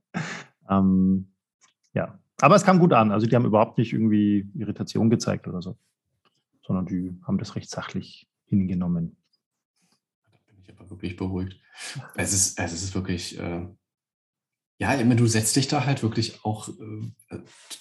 ähm, 0.70 1.28
ja, 1.92 2.18
aber 2.44 2.56
es 2.56 2.64
kam 2.64 2.78
gut 2.78 2.92
an. 2.92 3.10
Also 3.10 3.26
die 3.26 3.34
haben 3.34 3.46
überhaupt 3.46 3.78
nicht 3.78 3.94
irgendwie 3.94 4.46
Irritation 4.54 5.08
gezeigt 5.08 5.48
oder 5.48 5.62
so, 5.62 5.78
sondern 6.62 6.84
die 6.84 7.18
haben 7.26 7.38
das 7.38 7.56
recht 7.56 7.70
sachlich 7.70 8.28
hingenommen. 8.44 9.16
Da 10.30 10.38
bin 10.46 10.58
ich 10.62 10.70
aber 10.70 10.90
wirklich 10.90 11.16
beruhigt. 11.16 11.58
Es 12.16 12.34
ist, 12.34 12.60
es 12.60 12.74
ist 12.74 12.94
wirklich, 12.94 13.38
äh, 13.38 13.66
ja, 14.76 14.92
immer 14.92 15.14
du 15.14 15.26
setzt 15.26 15.56
dich 15.56 15.68
da 15.68 15.86
halt 15.86 16.02
wirklich 16.02 16.44
auch, 16.44 16.68
äh, 16.68 17.38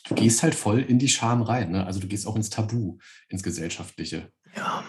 du 0.08 0.16
gehst 0.16 0.44
halt 0.44 0.56
voll 0.56 0.80
in 0.80 0.98
die 0.98 1.10
Scham 1.10 1.42
rein. 1.42 1.72
Ne? 1.72 1.86
Also 1.86 2.00
du 2.00 2.08
gehst 2.08 2.26
auch 2.26 2.38
ins 2.38 2.50
Tabu, 2.50 3.00
ins 3.28 3.44
Gesellschaftliche. 3.44 4.32
Ja. 4.56 4.86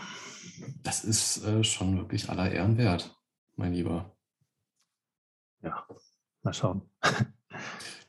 Das 0.84 1.02
ist 1.02 1.44
äh, 1.44 1.64
schon 1.64 1.96
wirklich 1.96 2.30
aller 2.30 2.48
Ehren 2.48 2.78
wert, 2.78 3.20
mein 3.56 3.72
Lieber. 3.72 4.16
Ja, 5.62 5.84
mal 6.44 6.54
schauen. 6.54 6.82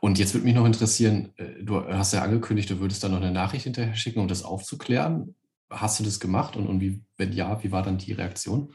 Und 0.00 0.18
jetzt 0.18 0.34
würde 0.34 0.44
mich 0.44 0.54
noch 0.54 0.66
interessieren, 0.66 1.32
äh, 1.36 1.62
du 1.62 1.82
hast 1.84 2.12
ja 2.12 2.22
angekündigt, 2.22 2.70
du 2.70 2.80
würdest 2.80 3.02
da 3.02 3.08
noch 3.08 3.20
eine 3.20 3.32
Nachricht 3.32 3.64
hinterher 3.64 3.94
schicken, 3.94 4.20
um 4.20 4.28
das 4.28 4.44
aufzuklären. 4.44 5.34
Hast 5.70 6.00
du 6.00 6.04
das 6.04 6.20
gemacht 6.20 6.56
und, 6.56 6.66
und 6.66 6.80
wie, 6.80 7.02
wenn 7.16 7.32
ja, 7.32 7.62
wie 7.62 7.72
war 7.72 7.82
dann 7.82 7.98
die 7.98 8.12
Reaktion? 8.12 8.74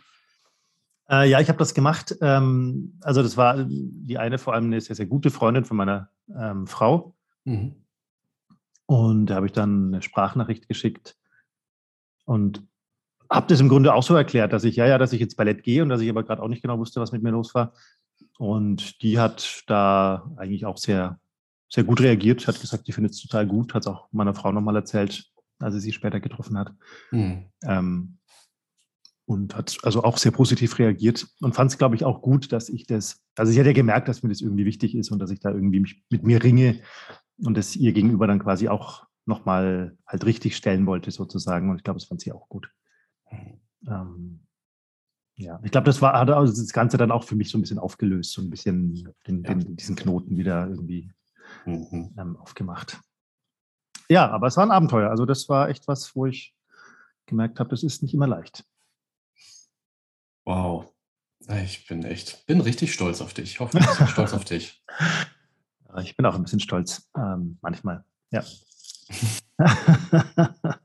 Äh, 1.09 1.29
ja, 1.29 1.39
ich 1.39 1.49
habe 1.49 1.59
das 1.59 1.73
gemacht. 1.73 2.15
Ähm, 2.21 2.97
also 3.01 3.21
das 3.21 3.37
war 3.37 3.65
die 3.67 4.17
eine 4.17 4.37
vor 4.37 4.53
allem 4.53 4.65
eine 4.65 4.81
sehr, 4.81 4.95
sehr 4.95 5.05
gute 5.05 5.29
Freundin 5.29 5.65
von 5.65 5.77
meiner 5.77 6.09
ähm, 6.35 6.65
Frau. 6.67 7.15
Mhm. 7.43 7.75
Und 8.87 9.27
da 9.27 9.35
habe 9.35 9.47
ich 9.47 9.51
dann 9.51 9.87
eine 9.87 10.01
Sprachnachricht 10.01 10.67
geschickt 10.67 11.17
und 12.25 12.63
habe 13.29 13.47
das 13.47 13.59
im 13.59 13.69
Grunde 13.69 13.93
auch 13.93 14.03
so 14.03 14.15
erklärt, 14.15 14.53
dass 14.53 14.63
ich, 14.63 14.75
ja, 14.75 14.85
ja, 14.85 14.97
dass 14.97 15.13
ich 15.13 15.21
ins 15.21 15.35
Ballett 15.35 15.63
gehe 15.63 15.81
und 15.81 15.89
dass 15.89 16.01
ich 16.01 16.09
aber 16.09 16.23
gerade 16.23 16.41
auch 16.41 16.47
nicht 16.47 16.61
genau 16.61 16.77
wusste, 16.77 17.01
was 17.01 17.11
mit 17.11 17.23
mir 17.23 17.31
los 17.31 17.55
war. 17.55 17.73
Und 18.37 19.01
die 19.01 19.19
hat 19.19 19.63
da 19.67 20.31
eigentlich 20.37 20.65
auch 20.65 20.77
sehr, 20.77 21.19
sehr 21.69 21.83
gut 21.83 22.01
reagiert, 22.01 22.47
hat 22.47 22.59
gesagt, 22.59 22.87
die 22.87 22.91
findet 22.91 23.13
es 23.13 23.21
total 23.21 23.47
gut, 23.47 23.73
hat 23.73 23.83
es 23.83 23.87
auch 23.87 24.07
meiner 24.11 24.35
Frau 24.35 24.51
nochmal 24.51 24.75
erzählt, 24.75 25.31
als 25.59 25.73
sie 25.75 25.79
sie 25.79 25.93
später 25.93 26.19
getroffen 26.19 26.57
hat. 26.57 26.73
Mhm. 27.11 27.45
Ähm, 27.63 28.17
und 29.25 29.55
hat 29.55 29.77
also 29.83 30.03
auch 30.03 30.17
sehr 30.17 30.31
positiv 30.31 30.77
reagiert 30.77 31.27
und 31.41 31.55
fand 31.55 31.71
es, 31.71 31.77
glaube 31.77 31.95
ich, 31.95 32.05
auch 32.05 32.21
gut, 32.21 32.51
dass 32.51 32.69
ich 32.69 32.85
das, 32.85 33.23
also 33.35 33.51
ich 33.51 33.57
hätte 33.57 33.69
ja 33.69 33.73
gemerkt, 33.73 34.07
dass 34.07 34.21
mir 34.21 34.29
das 34.29 34.41
irgendwie 34.41 34.65
wichtig 34.65 34.95
ist 34.95 35.09
und 35.09 35.17
dass 35.19 35.31
ich 35.31 35.39
da 35.39 35.49
irgendwie 35.49 35.79
mich 35.79 36.03
mit 36.11 36.23
mir 36.23 36.43
ringe 36.43 36.81
und 37.39 37.57
das 37.57 37.75
ihr 37.75 37.91
gegenüber 37.91 38.27
dann 38.27 38.39
quasi 38.39 38.67
auch 38.67 39.07
nochmal 39.25 39.97
halt 40.05 40.25
richtig 40.25 40.55
stellen 40.55 40.85
wollte, 40.85 41.09
sozusagen. 41.09 41.69
Und 41.69 41.77
ich 41.77 41.83
glaube, 41.83 41.99
das 41.99 42.07
fand 42.07 42.21
sie 42.21 42.31
auch 42.31 42.47
gut. 42.47 42.69
Mhm. 43.31 43.59
Ähm, 43.87 44.44
ja, 45.37 45.59
ich 45.63 45.71
glaube, 45.71 45.85
das 45.85 46.01
war, 46.01 46.13
hat 46.13 46.29
also 46.29 46.61
das 46.61 46.71
Ganze 46.71 46.97
dann 46.97 47.11
auch 47.11 47.23
für 47.23 47.35
mich 47.35 47.49
so 47.49 47.57
ein 47.57 47.61
bisschen 47.61 47.79
aufgelöst, 47.79 48.31
so 48.31 48.41
ein 48.41 48.49
bisschen 48.49 49.13
den, 49.27 49.43
ja. 49.43 49.53
den, 49.53 49.75
diesen 49.75 49.95
Knoten 49.95 50.37
wieder 50.37 50.67
irgendwie 50.67 51.11
mhm. 51.65 52.13
ähm, 52.17 52.37
aufgemacht. 52.37 52.99
Ja, 54.09 54.29
aber 54.29 54.47
es 54.47 54.55
war 54.55 54.65
ein 54.65 54.71
Abenteuer. 54.71 55.09
Also 55.09 55.25
das 55.25 55.49
war 55.49 55.69
echt 55.69 55.87
was, 55.87 56.15
wo 56.15 56.25
ich 56.25 56.55
gemerkt 57.25 57.59
habe, 57.59 57.69
das 57.69 57.83
ist 57.83 58.01
nicht 58.01 58.13
immer 58.13 58.27
leicht. 58.27 58.63
Wow. 60.45 60.93
Ich 61.63 61.87
bin 61.87 62.03
echt, 62.03 62.45
bin 62.45 62.61
richtig 62.61 62.93
stolz 62.93 63.19
auf 63.21 63.33
dich. 63.33 63.51
Ich 63.51 63.59
hoffe, 63.59 63.77
ich 63.77 63.97
bin 63.97 64.07
stolz 64.07 64.33
auf 64.33 64.45
dich. 64.45 64.83
Ich 66.01 66.15
bin 66.15 66.25
auch 66.25 66.35
ein 66.35 66.43
bisschen 66.43 66.59
stolz, 66.59 67.09
ähm, 67.15 67.57
manchmal. 67.61 68.03
Ja. 68.31 68.43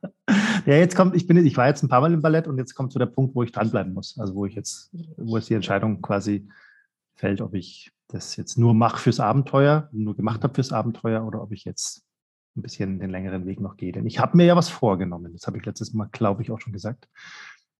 ja, 0.71 0.77
jetzt 0.77 0.95
kommt, 0.95 1.17
ich 1.17 1.27
bin, 1.27 1.45
ich 1.45 1.57
war 1.57 1.67
jetzt 1.67 1.83
ein 1.83 1.89
paar 1.89 2.01
Mal 2.01 2.13
im 2.13 2.23
Ballett 2.23 2.47
und 2.47 2.57
jetzt 2.57 2.75
kommt 2.75 2.93
so 2.93 3.01
der 3.01 3.07
Punkt, 3.07 3.35
wo 3.35 3.43
ich 3.43 3.51
dranbleiben 3.51 3.93
muss. 3.93 4.17
Also 4.21 4.37
wo 4.37 4.47
ich 4.47 4.55
jetzt, 4.55 4.91
wo 5.17 5.37
jetzt 5.37 5.51
die 5.51 5.55
Entscheidung 5.55 6.01
quasi 6.01 6.49
fällt, 7.17 7.41
ob 7.41 7.55
ich 7.55 7.91
das 8.07 8.37
jetzt 8.37 8.57
nur 8.57 8.73
mache 8.73 8.99
fürs 8.99 9.19
Abenteuer, 9.19 9.89
nur 9.91 10.15
gemacht 10.15 10.45
habe 10.45 10.55
fürs 10.55 10.73
Abenteuer 10.73 11.27
oder 11.27 11.43
ob 11.43 11.51
ich 11.51 11.65
jetzt 11.65 12.05
ein 12.57 12.63
bisschen 12.63 13.01
den 13.01 13.11
längeren 13.11 13.47
Weg 13.47 13.61
noch 13.61 13.77
gehe. 13.77 13.91
Denn 13.91 14.07
ich 14.07 14.21
habe 14.21 14.37
mir 14.37 14.47
ja 14.47 14.55
was 14.55 14.69
vorgenommen. 14.69 15.33
Das 15.33 15.49
habe 15.49 15.59
ich 15.59 15.65
letztes 15.65 15.93
Mal, 15.93 16.09
glaube 16.13 16.43
ich, 16.43 16.53
auch 16.53 16.61
schon 16.61 16.73
gesagt. 16.73 17.09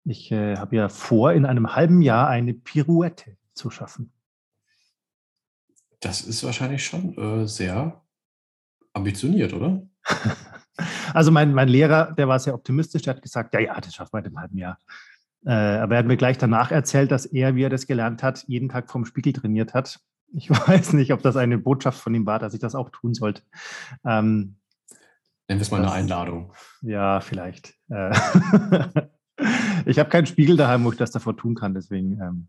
Ich 0.05 0.33
äh, 0.33 0.57
habe 0.57 0.75
ja 0.75 0.89
vor, 0.89 1.33
in 1.33 1.47
einem 1.47 1.77
halben 1.77 2.03
Jahr 2.03 2.29
eine 2.29 2.55
Pirouette 2.55 3.37
zu 3.55 3.71
schaffen. 3.71 4.13
Das 6.01 6.23
ist 6.23 6.43
wahrscheinlich 6.43 6.85
schon 6.85 7.17
äh, 7.17 7.47
sehr 7.47 8.03
ambitioniert, 8.95 9.53
oder? 9.53 9.87
also 11.15 11.31
mein, 11.31 11.53
mein 11.55 11.69
Lehrer, 11.69 12.13
der 12.13 12.29
war 12.29 12.39
sehr 12.39 12.55
optimistisch, 12.55 13.03
der 13.03 13.15
hat 13.15 13.23
gesagt, 13.23 13.55
ja, 13.55 13.61
ja, 13.61 13.81
das 13.81 13.95
schaffen 13.95 14.13
wir 14.15 14.19
in 14.21 14.27
einem 14.27 14.39
halben 14.41 14.59
Jahr. 14.59 14.79
Äh, 15.45 15.53
aber 15.53 15.95
er 15.95 15.99
hat 16.01 16.07
mir 16.07 16.17
gleich 16.17 16.39
danach 16.39 16.71
erzählt, 16.71 17.11
dass 17.11 17.27
er, 17.27 17.55
wie 17.55 17.63
er 17.63 17.71
das 17.71 17.87
gelernt 17.87 18.23
hat, 18.23 18.45
jeden 18.47 18.69
Tag 18.69 18.91
vom 18.91 19.05
Spiegel 19.05 19.33
trainiert 19.33 19.75
hat. 19.75 20.01
Ich 20.33 20.51
weiß 20.69 20.93
nicht, 20.93 21.13
ob 21.13 21.23
das 21.23 21.37
eine 21.37 21.59
Botschaft 21.59 21.99
von 22.01 22.15
ihm 22.15 22.27
war, 22.27 22.39
dass 22.39 22.55
ich 22.55 22.61
das 22.61 22.75
auch 22.75 22.91
tun 22.91 23.15
sollte. 23.15 23.43
Ähm, 24.05 24.57
Nennen 25.49 25.59
wir 25.59 25.63
es 25.63 25.71
mal 25.71 25.79
eine 25.79 25.91
Einladung. 25.91 26.53
Ja, 26.83 27.21
vielleicht. 27.21 27.75
Äh, 27.89 28.11
ich 29.87 29.99
habe 29.99 30.09
keinen 30.09 30.27
Spiegel 30.27 30.57
daheim, 30.57 30.85
wo 30.85 30.93
ich 30.93 30.99
das 30.99 31.11
davor 31.11 31.37
tun 31.37 31.57
kann, 31.57 31.75
deswegen. 31.75 32.21
Ähm, 32.21 32.49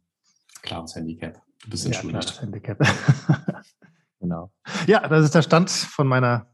klares 0.61 0.95
Handicap. 0.95 1.41
Du 1.63 1.69
bist 1.71 1.85
entschuldigt. 1.85 2.35
Ja, 2.35 2.41
Handicap. 2.41 2.77
genau. 4.19 4.51
Ja, 4.85 5.07
das 5.07 5.25
ist 5.25 5.33
der 5.33 5.41
Stand 5.41 5.71
von 5.71 6.07
meiner 6.07 6.47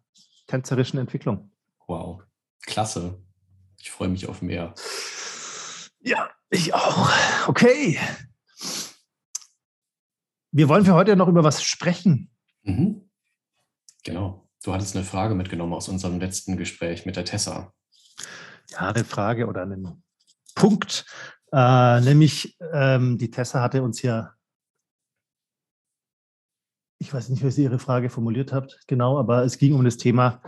tänzerischen 0.48 1.00
Entwicklung. 1.00 1.52
Wow, 1.88 2.22
klasse. 2.66 3.24
Ich 3.80 3.92
freue 3.92 4.10
mich 4.10 4.28
auf 4.28 4.42
mehr. 4.42 4.74
Ja, 6.02 6.30
ich 6.50 6.74
auch. 6.74 7.10
Okay. 7.48 7.98
Wir 10.52 10.68
wollen 10.68 10.86
für 10.86 10.94
heute 10.94 11.16
noch 11.16 11.28
über 11.28 11.44
was 11.44 11.64
sprechen. 11.64 12.30
Mhm. 12.64 13.10
Genau. 14.04 14.50
Du 14.64 14.74
hattest 14.74 14.96
eine 14.96 15.06
Frage 15.06 15.34
mitgenommen 15.34 15.74
aus 15.74 15.88
unserem 15.88 16.20
letzten 16.20 16.58
Gespräch 16.58 17.06
mit 17.06 17.16
der 17.16 17.26
Tessa. 17.26 17.74
Ja, 18.72 18.90
eine 18.90 19.06
Frage 19.06 19.48
oder 19.48 19.62
einen 19.62 20.04
Punkt. 20.56 21.06
Äh, 21.54 22.02
nämlich, 22.02 22.58
ähm, 22.74 23.18
die 23.18 23.32
Tessa 23.32 23.62
hatte 23.62 23.82
uns 23.82 24.02
ja, 24.02 24.34
ich 27.00 27.14
weiß 27.14 27.30
nicht, 27.30 27.44
wie 27.44 27.52
Sie 27.52 27.64
Ihre 27.64 27.80
Frage 27.80 28.10
formuliert 28.10 28.52
habt, 28.52 28.80
genau, 28.88 29.18
aber 29.20 29.44
es 29.44 29.58
ging 29.58 29.74
um 29.74 29.86
das 29.86 29.98
Thema 29.98 30.42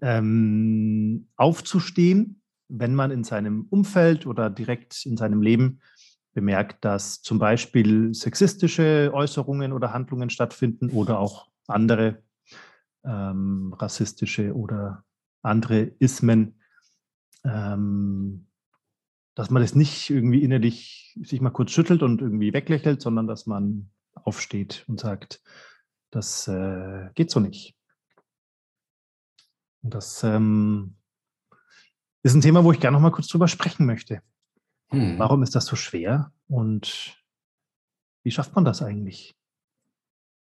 ähm, 0.00 1.28
aufzustehen, 1.36 2.40
wenn 2.68 2.94
man 2.94 3.10
in 3.10 3.24
seinem 3.24 3.66
Umfeld 3.70 4.26
oder 4.26 4.50
direkt 4.50 5.04
in 5.04 5.16
seinem 5.16 5.42
Leben 5.42 5.80
bemerkt, 6.32 6.84
dass 6.84 7.20
zum 7.20 7.38
Beispiel 7.38 8.14
sexistische 8.14 9.10
Äußerungen 9.12 9.72
oder 9.72 9.92
Handlungen 9.92 10.30
stattfinden 10.30 10.90
oder 10.90 11.18
auch 11.18 11.48
andere 11.66 12.22
ähm, 13.04 13.74
rassistische 13.78 14.54
oder 14.54 15.04
andere 15.42 15.92
Ismen. 15.98 16.60
Ähm, 17.44 18.46
dass 19.34 19.50
man 19.50 19.62
das 19.62 19.74
nicht 19.74 20.10
irgendwie 20.10 20.42
innerlich 20.42 21.18
sich 21.22 21.40
mal 21.40 21.50
kurz 21.50 21.70
schüttelt 21.70 22.02
und 22.02 22.20
irgendwie 22.20 22.52
weglächelt, 22.52 23.00
sondern 23.00 23.26
dass 23.26 23.46
man 23.46 23.90
aufsteht 24.14 24.84
und 24.88 25.00
sagt, 25.00 25.42
das 26.10 26.48
äh, 26.48 27.08
geht 27.14 27.30
so 27.30 27.40
nicht. 27.40 27.74
Und 29.82 29.94
das 29.94 30.22
ähm, 30.22 30.96
ist 32.22 32.34
ein 32.34 32.40
Thema, 32.40 32.64
wo 32.64 32.72
ich 32.72 32.80
gerne 32.80 32.96
noch 32.96 33.02
mal 33.02 33.10
kurz 33.10 33.28
drüber 33.28 33.48
sprechen 33.48 33.86
möchte. 33.86 34.22
Hm. 34.90 35.18
Warum 35.18 35.42
ist 35.42 35.54
das 35.54 35.66
so 35.66 35.76
schwer 35.76 36.32
und 36.48 37.16
wie 38.24 38.30
schafft 38.30 38.54
man 38.54 38.64
das 38.64 38.82
eigentlich 38.82 39.36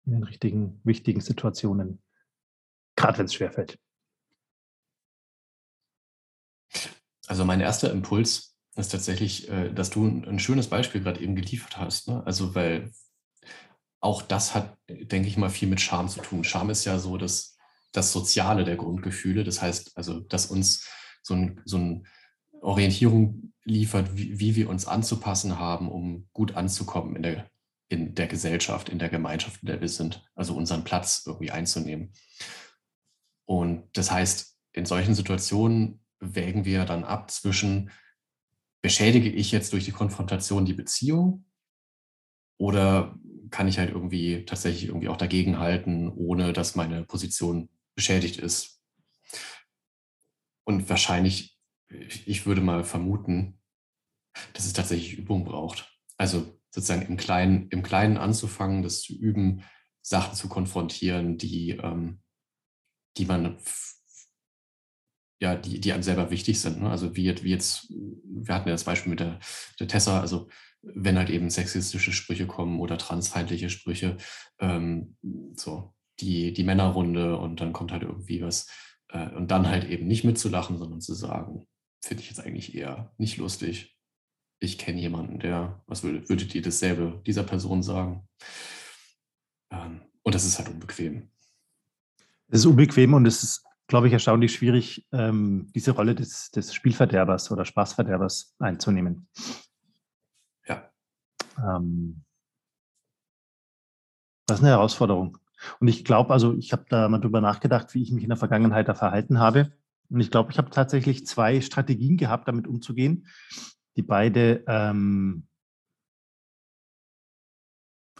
in 0.06 0.13
den 0.13 0.24
richtigen, 0.24 0.82
wichtigen 0.84 1.22
Situationen, 1.22 2.02
gerade 2.96 3.20
wenn 3.20 3.26
es 3.26 3.34
schwerfällt? 3.34 3.80
Also 7.28 7.46
mein 7.46 7.62
erster 7.62 7.92
Impuls 7.92 8.58
ist 8.76 8.92
tatsächlich, 8.92 9.50
äh, 9.50 9.72
dass 9.72 9.92
du 9.92 10.08
ein 10.08 10.39
schönes 10.39 10.68
Beispiel 10.68 11.02
gerade 11.02 11.22
eben 11.22 11.36
geliefert 11.36 11.78
hast. 11.78 12.08
Ne? 12.08 12.26
Also, 12.26 12.56
weil 12.56 12.92
auch 14.00 14.22
das 14.22 14.56
hat, 14.56 14.78
denke 14.88 15.28
ich 15.28 15.38
mal, 15.38 15.50
viel 15.50 15.68
mit 15.68 15.82
Scham 15.82 16.08
zu 16.08 16.22
tun. 16.22 16.44
Scham 16.44 16.70
ist 16.70 16.86
ja 16.86 16.98
so 16.98 17.18
das, 17.18 17.59
das 17.91 18.12
Soziale 18.12 18.63
der 18.63 18.75
Grundgefühle. 18.75 19.43
Das 19.43 19.62
heißt, 19.62 19.97
also, 19.97 20.19
dass 20.19 20.47
uns 20.47 20.88
so, 21.21 21.34
ein, 21.34 21.62
so 21.65 21.78
eine 21.78 22.04
Orientierung 22.62 23.54
liefert, 23.63 24.15
wie, 24.15 24.39
wie 24.39 24.56
wir 24.56 24.69
uns 24.69 24.88
anzupassen 24.88 25.60
haben, 25.60 25.89
um 25.89 26.28
gut 26.34 26.56
anzukommen 26.56 27.15
in 27.15 27.23
der, 27.23 27.49
in 27.88 28.15
der 28.15 28.28
Gesellschaft, 28.28 28.89
in 28.89 28.99
der 28.99 29.10
Gemeinschaft, 29.10 29.62
in 29.62 29.67
der 29.67 29.82
wir 29.82 29.89
sind. 29.89 30.23
Also 30.36 30.56
unseren 30.56 30.84
Platz 30.84 31.23
irgendwie 31.25 31.52
einzunehmen. 31.52 32.13
Und 33.45 33.89
das 33.93 34.12
heißt, 34.12 34.58
in 34.73 34.86
solchen 34.86 35.15
Situationen 35.15 36.02
wägen 36.19 36.65
wir 36.65 36.86
dann 36.86 37.04
ab 37.04 37.32
zwischen, 37.32 37.91
beschädige 38.82 39.30
ich 39.30 39.52
jetzt 39.52 39.73
durch 39.73 39.86
die 39.86 39.91
Konfrontation 39.91 40.65
die 40.65 40.73
Beziehung 40.73 41.45
oder 42.58 43.17
kann 43.49 43.67
ich 43.67 43.80
halt 43.80 43.89
irgendwie 43.89 44.45
tatsächlich 44.45 44.86
irgendwie 44.86 45.08
auch 45.08 45.17
dagegenhalten, 45.17 46.10
ohne 46.10 46.54
dass 46.54 46.75
meine 46.75 47.04
Position 47.04 47.69
beschädigt 47.95 48.38
ist? 48.38 48.82
Und 50.65 50.89
wahrscheinlich, 50.89 51.58
ich 51.88 52.45
würde 52.45 52.62
mal 52.62 52.84
vermuten, 52.84 53.60
dass 54.54 54.65
es 54.65 54.73
tatsächlich 54.73 55.17
Übung 55.17 55.43
braucht. 55.43 55.91
Also 56.17 56.60
sozusagen 56.71 57.04
im 57.04 57.17
Kleinen, 57.17 57.69
im 57.69 57.84
Kleinen 57.84 58.17
anzufangen, 58.17 58.84
das 58.84 59.02
zu 59.02 59.17
üben, 59.17 59.63
Sachen 60.02 60.36
zu 60.36 60.47
konfrontieren, 60.47 61.38
die, 61.38 61.71
ähm, 61.71 62.21
die 63.17 63.25
man 63.25 63.58
ja, 65.41 65.56
die, 65.56 65.80
die 65.80 65.93
einem 65.93 66.04
selber 66.04 66.32
wichtig 66.32 66.60
sind. 66.60 66.82
Ne? 66.82 66.89
Also 66.89 67.15
wie, 67.15 67.43
wie 67.43 67.49
jetzt, 67.49 67.89
wir 67.89 68.54
hatten 68.54 68.67
ja 68.67 68.73
das 68.73 68.84
Beispiel 68.84 69.10
mit 69.10 69.21
der, 69.21 69.39
der 69.80 69.88
Tessa, 69.88 70.19
also 70.19 70.49
wenn 70.82 71.17
halt 71.17 71.30
eben 71.30 71.49
sexistische 71.49 72.12
Sprüche 72.12 72.47
kommen 72.47 72.80
oder 72.80 72.97
transfeindliche 72.97 73.69
Sprüche, 73.69 74.17
ähm, 74.60 75.17
so 75.56 75.93
die, 76.21 76.53
die 76.53 76.63
Männerrunde 76.63 77.38
und 77.38 77.62
dann 77.62 77.73
kommt 77.73 77.91
halt 77.91 78.03
irgendwie 78.03 78.41
was 78.41 78.67
äh, 79.10 79.29
und 79.32 79.51
dann 79.51 79.67
halt 79.67 79.86
eben 79.89 80.08
nicht 80.08 80.23
mitzulachen, 80.23 80.77
sondern 80.77 81.01
zu 81.01 81.13
sagen, 81.13 81.67
finde 82.01 82.23
ich 82.23 82.29
jetzt 82.29 82.39
eigentlich 82.39 82.75
eher 82.75 83.12
nicht 83.17 83.38
lustig. 83.38 83.97
Ich 84.60 84.77
kenne 84.77 84.99
jemanden, 84.99 85.39
der, 85.39 85.82
was 85.88 86.03
würdet, 86.03 86.29
würdet 86.29 86.53
ihr 86.53 86.62
dasselbe 86.62 87.21
dieser 87.25 87.43
Person 87.43 87.82
sagen? 87.82 88.27
Ähm, 89.71 90.01
und 90.23 90.36
das 90.36 90.45
ist 90.45 90.60
halt 90.60 90.69
unbequem. 90.69 91.29
Es 92.49 92.60
ist 92.60 92.65
unbequem 92.65 93.13
und 93.13 93.25
es 93.25 93.43
ist, 93.43 93.65
glaube 93.88 94.08
ich, 94.08 94.13
erstaunlich 94.13 94.53
schwierig, 94.53 95.08
ähm, 95.12 95.71
diese 95.73 95.91
Rolle 95.91 96.15
des, 96.15 96.51
des 96.51 96.73
Spielverderbers 96.73 97.51
oder 97.51 97.65
Spaßverderbers 97.65 98.55
einzunehmen. 98.60 99.27
Ja. 100.67 100.91
Ähm, 101.58 102.23
das 104.45 104.60
ist 104.60 104.63
eine 104.63 104.73
Herausforderung. 104.73 105.38
Und 105.80 105.88
ich 105.88 106.06
glaube, 106.06 106.34
also 106.34 106.56
ich 106.56 106.72
habe 106.72 106.86
da 106.89 107.10
mal 107.10 107.19
drüber 107.19 107.41
nachgedacht, 107.41 107.93
wie 107.93 108.02
ich 108.02 108.12
mich 108.12 108.24
in 108.24 108.30
der 108.30 108.38
Vergangenheit 108.38 108.88
da 108.88 108.95
verhalten 108.95 109.39
habe. 109.39 109.72
Und 110.10 110.19
ich 110.19 110.32
glaube, 110.32 110.52
ich 110.52 110.58
habe 110.58 110.69
tatsächlich 110.69 111.26
zwei 111.28 111.62
Strategien 111.62 112.17
gehabt, 112.17 112.48
damit 112.48 112.67
umzugehen, 112.67 113.28
die 113.95 114.02
beide, 114.02 114.63
ähm, 114.67 115.48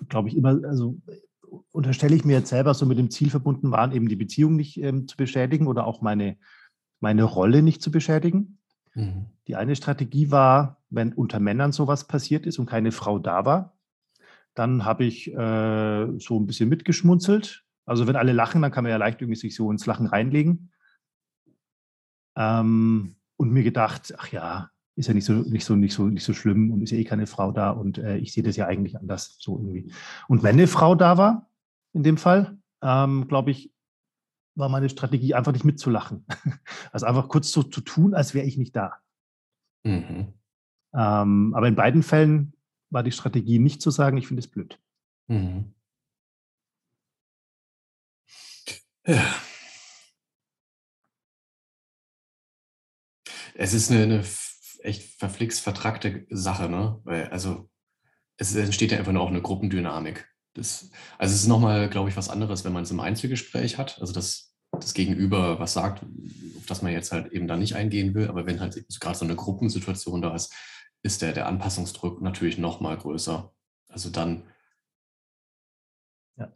glaube 0.08 0.30
ich, 0.30 0.38
immer, 0.38 0.60
also 0.64 0.98
unterstelle 1.72 2.16
ich 2.16 2.26
mir 2.26 2.38
jetzt 2.38 2.50
selber 2.50 2.74
so 2.74 2.86
mit 2.86 2.98
dem 2.98 3.10
Ziel 3.10 3.30
verbunden 3.30 3.72
waren, 3.72 3.92
eben 3.92 4.08
die 4.08 4.16
Beziehung 4.16 4.56
nicht 4.56 4.78
ähm, 4.78 5.08
zu 5.08 5.18
beschädigen 5.18 5.68
oder 5.68 5.88
auch 5.88 6.02
meine, 6.02 6.38
meine 7.00 7.24
Rolle 7.24 7.64
nicht 7.64 7.82
zu 7.82 7.92
beschädigen. 7.92 8.60
Mhm. 8.94 9.28
Die 9.48 9.56
eine 9.56 9.76
Strategie 9.76 10.32
war, 10.32 10.82
wenn 10.90 11.14
unter 11.14 11.40
Männern 11.40 11.72
sowas 11.72 12.08
passiert 12.08 12.46
ist 12.46 12.60
und 12.60 12.68
keine 12.68 12.92
Frau 12.92 13.20
da 13.20 13.46
war, 13.46 13.79
dann 14.56 14.86
habe 14.86 15.06
ich 15.06 15.34
äh, 15.34 16.20
so 16.20 16.40
ein 16.40 16.46
bisschen 16.46 16.70
mitgeschmunzelt. 16.70 17.64
Also 17.86 18.08
wenn 18.08 18.16
alle 18.16 18.34
lachen, 18.34 18.62
dann 18.62 18.72
kann 18.72 18.84
man 18.84 18.92
ja 18.92 18.98
leicht 18.98 19.22
irgendwie 19.22 19.40
sich 19.40 19.56
so 19.56 19.72
ins 19.72 19.86
Lachen 19.86 20.08
reinlegen. 20.08 20.72
Ähm, 22.36 23.16
und 23.38 23.52
mir 23.52 23.64
gedacht, 23.64 24.14
ach 24.18 24.32
ja, 24.32 24.70
ist 24.96 25.08
ja 25.08 25.14
nicht 25.14 25.26
so, 25.26 25.34
nicht 25.34 25.66
so, 25.66 25.76
nicht 25.76 25.94
so, 25.94 26.04
nicht 26.08 26.24
so 26.24 26.34
schlimm 26.34 26.72
und 26.72 26.82
ist 26.82 26.92
ja 26.92 26.98
eh 26.98 27.06
keine 27.06 27.26
Frau 27.26 27.52
da 27.52 27.72
und 27.72 27.98
äh, 27.98 28.18
ich 28.18 28.34
sehe 28.34 28.44
das 28.44 28.58
ja 28.58 28.68
eigentlich 28.68 28.98
anders, 28.98 29.38
so 29.40 29.58
irgendwie. 29.58 29.94
Und 30.28 30.44
wenn 30.44 30.56
eine 30.56 30.68
Frau 30.68 30.94
da 30.94 31.18
war, 31.18 31.50
in 31.94 32.04
dem 32.04 32.18
Fall, 32.18 32.58
ähm, 32.82 33.28
glaube 33.28 33.52
ich, 33.52 33.74
war 34.56 34.68
meine 34.68 34.90
Strategie 34.90 35.34
einfach 35.34 35.54
nicht 35.54 35.66
mitzulachen. 35.66 36.26
Also 36.92 37.06
einfach 37.06 37.30
kurz 37.30 37.52
so 37.52 37.64
zu 37.64 37.82
tun, 37.82 38.14
als 38.14 38.34
wäre 38.34 38.46
ich 38.46 38.58
nicht 38.58 38.76
da. 38.76 38.98
Mhm. 39.84 40.34
Ähm, 40.94 41.54
aber 41.56 41.68
in 41.68 41.76
beiden 41.76 42.04
Fällen 42.04 42.54
war 42.90 43.04
die 43.04 43.12
Strategie 43.12 43.60
nicht 43.60 43.82
zu 43.82 43.92
sagen, 43.92 44.18
ich 44.18 44.28
finde 44.28 44.42
es 44.42 44.48
blöd. 44.48 44.80
Mhm. 45.28 45.74
Ja. 49.06 49.36
Es 53.56 53.74
ist 53.74 53.92
eine, 53.92 54.04
eine 54.04 54.24
echt 54.84 55.20
verflixt 55.20 55.62
vertrackte 55.62 56.26
Sache, 56.30 56.70
ne? 56.70 57.00
Weil, 57.04 57.28
also 57.30 57.70
es 58.38 58.56
entsteht 58.56 58.92
ja 58.92 58.98
einfach 59.00 59.12
nur 59.12 59.22
auch 59.22 59.30
eine 59.30 59.42
Gruppendynamik. 59.42 60.28
Das, 60.54 60.90
also 61.18 61.34
es 61.34 61.42
ist 61.42 61.48
nochmal, 61.48 61.90
glaube 61.90 62.10
ich, 62.10 62.18
was 62.18 62.30
anderes, 62.30 62.64
wenn 62.64 62.74
man 62.74 62.84
es 62.84 62.92
im 62.92 63.00
Einzelgespräch 63.00 63.78
hat. 63.78 64.00
Also 64.00 64.14
das, 64.14 64.54
das 64.72 64.94
Gegenüber 64.94 65.60
was 65.60 65.74
sagt, 65.74 66.04
auf 66.04 66.66
das 66.68 66.82
man 66.82 66.94
jetzt 66.94 67.12
halt 67.12 67.32
eben 67.34 67.48
da 67.48 67.58
nicht 67.58 67.76
eingehen 67.76 68.14
will. 68.14 68.30
Aber 68.30 68.46
wenn 68.46 68.60
halt 68.60 68.82
gerade 69.00 69.18
so 69.18 69.26
eine 69.26 69.36
Gruppensituation 69.36 70.22
da 70.22 70.34
ist, 70.34 70.54
ist 71.02 71.22
der, 71.22 71.34
der 71.34 71.48
Anpassungsdruck 71.48 72.22
natürlich 72.22 72.58
nochmal 72.58 72.98
größer. 72.98 73.54
Also 73.88 74.10
dann. 74.10 74.44
Ja. 76.38 76.52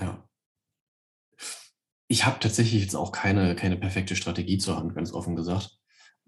ja. 0.00 0.28
Ich 2.08 2.24
habe 2.24 2.38
tatsächlich 2.40 2.82
jetzt 2.82 2.94
auch 2.94 3.12
keine, 3.12 3.56
keine 3.56 3.76
perfekte 3.76 4.14
Strategie 4.16 4.58
zur 4.58 4.76
Hand, 4.76 4.94
ganz 4.94 5.12
offen 5.12 5.34
gesagt. 5.34 5.78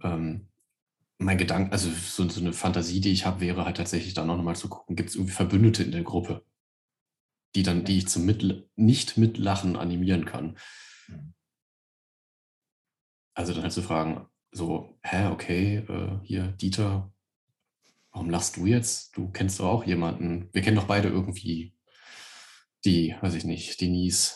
Ähm, 0.02 0.48
mein 1.18 1.38
Gedanke, 1.38 1.72
also 1.72 1.90
so, 1.90 2.28
so, 2.28 2.40
eine 2.40 2.52
Fantasie, 2.52 3.00
die 3.00 3.12
ich 3.12 3.26
habe, 3.26 3.40
wäre 3.40 3.64
halt 3.64 3.76
tatsächlich 3.76 4.14
dann 4.14 4.28
noch 4.28 4.40
mal 4.42 4.56
zu 4.56 4.68
gucken, 4.68 4.96
gibt 4.96 5.10
es 5.10 5.16
irgendwie 5.16 5.34
Verbündete 5.34 5.82
in 5.82 5.92
der 5.92 6.04
Gruppe, 6.04 6.44
die 7.54 7.62
dann, 7.62 7.84
die 7.84 7.98
ich 7.98 8.08
zum 8.08 8.24
Mitl 8.24 8.68
nicht 8.76 9.16
mitlachen 9.16 9.76
animieren 9.76 10.24
kann. 10.24 10.58
Mhm. 11.08 11.34
Also 13.34 13.52
dann 13.52 13.62
halt 13.62 13.72
zu 13.72 13.82
fragen, 13.82 14.28
so, 14.50 14.98
hä, 15.02 15.28
okay, 15.28 15.76
äh, 15.76 16.18
hier, 16.24 16.48
Dieter, 16.48 17.12
warum 18.18 18.30
lachst 18.30 18.56
du 18.56 18.66
jetzt? 18.66 19.16
Du 19.16 19.30
kennst 19.30 19.60
doch 19.60 19.66
auch 19.66 19.84
jemanden. 19.84 20.48
Wir 20.52 20.60
kennen 20.60 20.76
doch 20.76 20.88
beide 20.88 21.08
irgendwie 21.08 21.72
die, 22.84 23.14
weiß 23.20 23.34
ich 23.34 23.44
nicht, 23.44 23.80
Denise, 23.80 24.34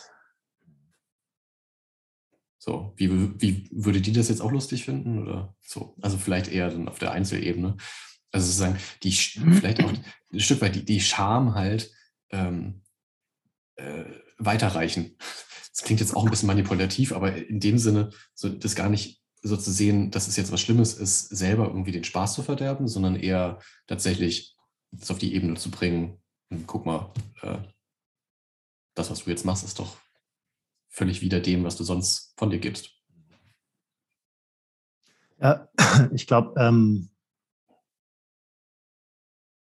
so, 2.57 2.93
wie, 2.95 3.11
wie 3.41 3.67
würde 3.71 3.99
die 3.99 4.13
das 4.13 4.29
jetzt 4.29 4.39
auch 4.39 4.51
lustig 4.51 4.85
finden? 4.85 5.21
Oder 5.21 5.53
so? 5.59 5.97
Also 6.01 6.17
vielleicht 6.17 6.47
eher 6.47 6.69
dann 6.69 6.87
auf 6.87 6.97
der 6.97 7.11
Einzelebene. 7.11 7.75
Also 8.31 8.45
sozusagen, 8.45 8.77
die 9.03 9.11
vielleicht 9.11 9.83
auch 9.83 9.91
ein 9.91 10.39
Stück 10.39 10.61
weit 10.61 10.75
die, 10.75 10.85
die 10.85 11.01
Scham 11.01 11.55
halt 11.55 11.91
ähm, 12.31 12.83
äh, 13.75 14.05
weiterreichen. 14.37 15.17
Das 15.73 15.83
klingt 15.83 15.99
jetzt 15.99 16.15
auch 16.15 16.23
ein 16.23 16.29
bisschen 16.29 16.47
manipulativ, 16.47 17.11
aber 17.11 17.35
in 17.35 17.59
dem 17.59 17.77
Sinne, 17.77 18.11
so 18.33 18.47
das 18.47 18.75
gar 18.75 18.87
nicht 18.87 19.22
so 19.43 19.57
zu 19.57 19.71
sehen, 19.71 20.09
dass 20.09 20.27
es 20.27 20.37
jetzt 20.37 20.51
was 20.51 20.61
Schlimmes 20.61 20.93
ist, 20.93 21.27
selber 21.29 21.67
irgendwie 21.67 21.91
den 21.91 22.05
Spaß 22.05 22.33
zu 22.33 22.43
verderben, 22.43 22.87
sondern 22.87 23.15
eher 23.15 23.59
tatsächlich 23.87 24.55
das 24.91 25.11
auf 25.11 25.17
die 25.17 25.35
Ebene 25.35 25.55
zu 25.55 25.69
bringen. 25.69 26.21
Und 26.49 26.65
guck 26.65 26.85
mal, 26.85 27.11
äh, 27.41 27.57
das, 28.95 29.11
was 29.11 29.23
du 29.23 29.29
jetzt 29.29 29.45
machst, 29.45 29.65
ist 29.65 29.79
doch 29.79 29.97
völlig 30.89 31.21
wider 31.21 31.39
dem, 31.39 31.63
was 31.63 31.75
du 31.75 31.83
sonst 31.83 32.33
von 32.37 32.49
dir 32.49 32.59
gibst. 32.59 32.91
Ja, 35.41 35.67
ich 36.13 36.25
glaube, 36.25 36.53
ähm, 36.57 37.09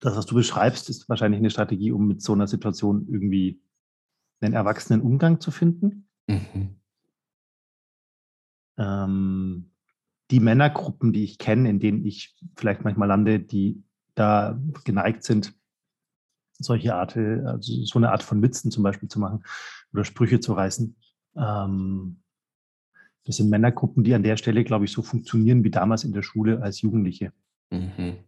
das, 0.00 0.16
was 0.16 0.26
du 0.26 0.34
beschreibst, 0.34 0.88
ist 0.88 1.08
wahrscheinlich 1.08 1.38
eine 1.38 1.50
Strategie, 1.50 1.92
um 1.92 2.06
mit 2.06 2.22
so 2.22 2.32
einer 2.32 2.46
Situation 2.46 3.06
irgendwie 3.10 3.60
einen 4.40 4.54
erwachsenen 4.54 5.02
Umgang 5.02 5.40
zu 5.40 5.50
finden. 5.50 6.08
Mhm. 6.28 6.80
Ähm, 8.78 9.70
die 10.30 10.40
Männergruppen, 10.40 11.12
die 11.12 11.24
ich 11.24 11.38
kenne, 11.38 11.70
in 11.70 11.78
denen 11.78 12.04
ich 12.04 12.36
vielleicht 12.56 12.82
manchmal 12.82 13.08
lande, 13.08 13.38
die 13.38 13.82
da 14.14 14.60
geneigt 14.84 15.22
sind, 15.22 15.54
solche 16.58 16.94
Art, 16.94 17.16
also 17.16 17.84
so 17.84 17.98
eine 17.98 18.10
Art 18.10 18.22
von 18.22 18.42
Witzen 18.42 18.70
zum 18.70 18.82
Beispiel 18.82 19.08
zu 19.08 19.20
machen 19.20 19.44
oder 19.92 20.04
Sprüche 20.04 20.40
zu 20.40 20.54
reißen, 20.54 20.96
ähm, 21.36 22.22
das 23.24 23.36
sind 23.36 23.50
Männergruppen, 23.50 24.04
die 24.04 24.14
an 24.14 24.22
der 24.22 24.36
Stelle, 24.36 24.64
glaube 24.64 24.84
ich, 24.84 24.92
so 24.92 25.02
funktionieren 25.02 25.64
wie 25.64 25.70
damals 25.70 26.04
in 26.04 26.12
der 26.12 26.22
Schule 26.22 26.62
als 26.62 26.80
Jugendliche. 26.80 27.32
Mhm. 27.70 28.18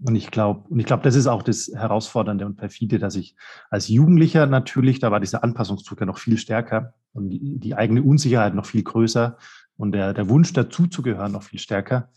Und 0.00 0.14
ich 0.14 0.30
glaube, 0.30 0.68
und 0.68 0.78
ich 0.78 0.86
glaube, 0.86 1.02
das 1.02 1.16
ist 1.16 1.26
auch 1.26 1.42
das 1.42 1.72
Herausfordernde 1.74 2.46
und 2.46 2.54
perfide, 2.54 3.00
dass 3.00 3.16
ich 3.16 3.34
als 3.68 3.88
Jugendlicher 3.88 4.46
natürlich, 4.46 5.00
da 5.00 5.10
war 5.10 5.18
dieser 5.18 5.42
Anpassungsdruck 5.42 5.98
ja 5.98 6.06
noch 6.06 6.18
viel 6.18 6.38
stärker 6.38 6.94
und 7.12 7.30
die, 7.30 7.58
die 7.58 7.74
eigene 7.74 8.04
Unsicherheit 8.04 8.54
noch 8.54 8.66
viel 8.66 8.84
größer 8.84 9.36
und 9.78 9.92
der, 9.92 10.12
der 10.12 10.28
Wunsch 10.28 10.52
dazuzugehören 10.52 11.32
noch 11.32 11.44
viel 11.44 11.58
stärker. 11.58 12.10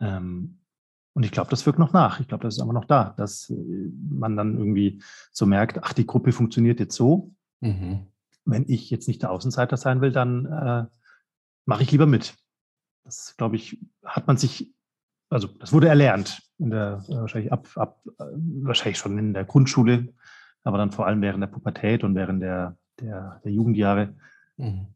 Ähm, 0.00 0.58
und 1.14 1.22
ich 1.22 1.30
glaube, 1.30 1.48
das 1.48 1.64
wirkt 1.64 1.78
noch 1.78 1.92
nach. 1.92 2.20
Ich 2.20 2.28
glaube, 2.28 2.42
das 2.42 2.56
ist 2.56 2.60
aber 2.60 2.72
noch 2.72 2.84
da, 2.84 3.14
dass 3.16 3.48
äh, 3.48 3.54
man 4.10 4.36
dann 4.36 4.58
irgendwie 4.58 5.02
so 5.32 5.46
merkt, 5.46 5.82
ach, 5.82 5.94
die 5.94 6.06
Gruppe 6.06 6.32
funktioniert 6.32 6.80
jetzt 6.80 6.96
so. 6.96 7.32
Mhm 7.60 8.08
wenn 8.44 8.64
ich 8.68 8.90
jetzt 8.90 9.08
nicht 9.08 9.22
der 9.22 9.30
Außenseiter 9.30 9.76
sein 9.76 10.00
will, 10.00 10.12
dann 10.12 10.46
äh, 10.46 10.84
mache 11.64 11.82
ich 11.82 11.90
lieber 11.90 12.06
mit. 12.06 12.34
Das, 13.04 13.36
glaube 13.36 13.56
ich, 13.56 13.80
hat 14.04 14.26
man 14.26 14.36
sich, 14.36 14.72
also 15.30 15.48
das 15.48 15.72
wurde 15.72 15.88
erlernt, 15.88 16.42
in 16.58 16.70
der, 16.70 17.02
äh, 17.08 17.14
wahrscheinlich 17.14 17.52
ab, 17.52 17.68
ab, 17.76 18.00
äh, 18.18 18.24
wahrscheinlich 18.62 18.98
schon 18.98 19.18
in 19.18 19.34
der 19.34 19.44
Grundschule, 19.44 20.14
aber 20.62 20.78
dann 20.78 20.92
vor 20.92 21.06
allem 21.06 21.22
während 21.22 21.42
der 21.42 21.48
Pubertät 21.48 22.04
und 22.04 22.14
während 22.14 22.42
der, 22.42 22.76
der, 23.00 23.40
der 23.44 23.52
Jugendjahre. 23.52 24.14
Mhm. 24.56 24.86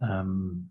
Ähm, 0.00 0.70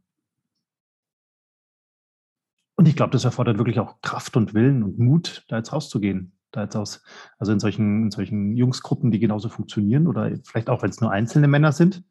und 2.83 2.89
ich 2.89 2.97
glaube, 2.97 3.11
das 3.11 3.23
erfordert 3.23 3.57
wirklich 3.57 3.79
auch 3.79 4.01
Kraft 4.01 4.35
und 4.35 4.53
Willen 4.53 4.83
und 4.83 4.99
Mut, 4.99 5.45
da 5.47 5.55
jetzt 5.57 5.71
rauszugehen 5.71 6.33
da 6.53 6.63
jetzt 6.63 6.75
aus, 6.75 7.01
also 7.37 7.51
in 7.51 7.59
solchen, 7.59 8.03
in 8.03 8.11
solchen 8.11 8.55
Jungsgruppen, 8.55 9.11
die 9.11 9.19
genauso 9.19 9.49
funktionieren 9.49 10.07
oder 10.07 10.31
vielleicht 10.43 10.69
auch, 10.69 10.81
wenn 10.81 10.91
es 10.91 11.01
nur 11.01 11.11
einzelne 11.11 11.47
Männer 11.47 11.71
sind, 11.71 12.03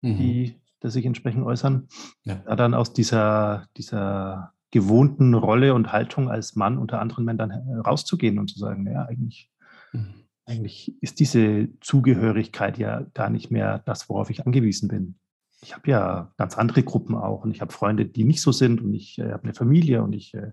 mhm. 0.00 0.16
die, 0.16 0.60
die 0.82 0.90
sich 0.90 1.04
entsprechend 1.04 1.44
äußern, 1.44 1.88
ja. 2.24 2.36
da 2.46 2.56
dann 2.56 2.74
aus 2.74 2.92
dieser, 2.92 3.66
dieser 3.76 4.54
gewohnten 4.70 5.34
Rolle 5.34 5.74
und 5.74 5.92
Haltung 5.92 6.30
als 6.30 6.54
Mann 6.56 6.78
unter 6.78 7.00
anderen 7.00 7.24
Männern 7.24 7.50
rauszugehen 7.80 8.38
und 8.38 8.48
zu 8.48 8.58
sagen, 8.58 8.86
ja, 8.86 9.04
eigentlich, 9.04 9.50
mhm. 9.92 10.14
eigentlich 10.44 10.94
ist 11.02 11.20
diese 11.20 11.68
Zugehörigkeit 11.80 12.78
ja 12.78 13.04
gar 13.14 13.30
nicht 13.30 13.50
mehr 13.50 13.80
das, 13.80 14.08
worauf 14.08 14.30
ich 14.30 14.46
angewiesen 14.46 14.88
bin. 14.88 15.18
Ich 15.60 15.74
habe 15.74 15.90
ja 15.90 16.32
ganz 16.36 16.56
andere 16.56 16.82
Gruppen 16.82 17.16
auch 17.16 17.44
und 17.44 17.50
ich 17.50 17.60
habe 17.60 17.72
Freunde, 17.72 18.06
die 18.06 18.24
nicht 18.24 18.40
so 18.40 18.52
sind 18.52 18.80
und 18.80 18.94
ich 18.94 19.18
äh, 19.18 19.32
habe 19.32 19.44
eine 19.44 19.54
Familie 19.54 20.02
und 20.02 20.12
ich, 20.12 20.34
äh, 20.34 20.52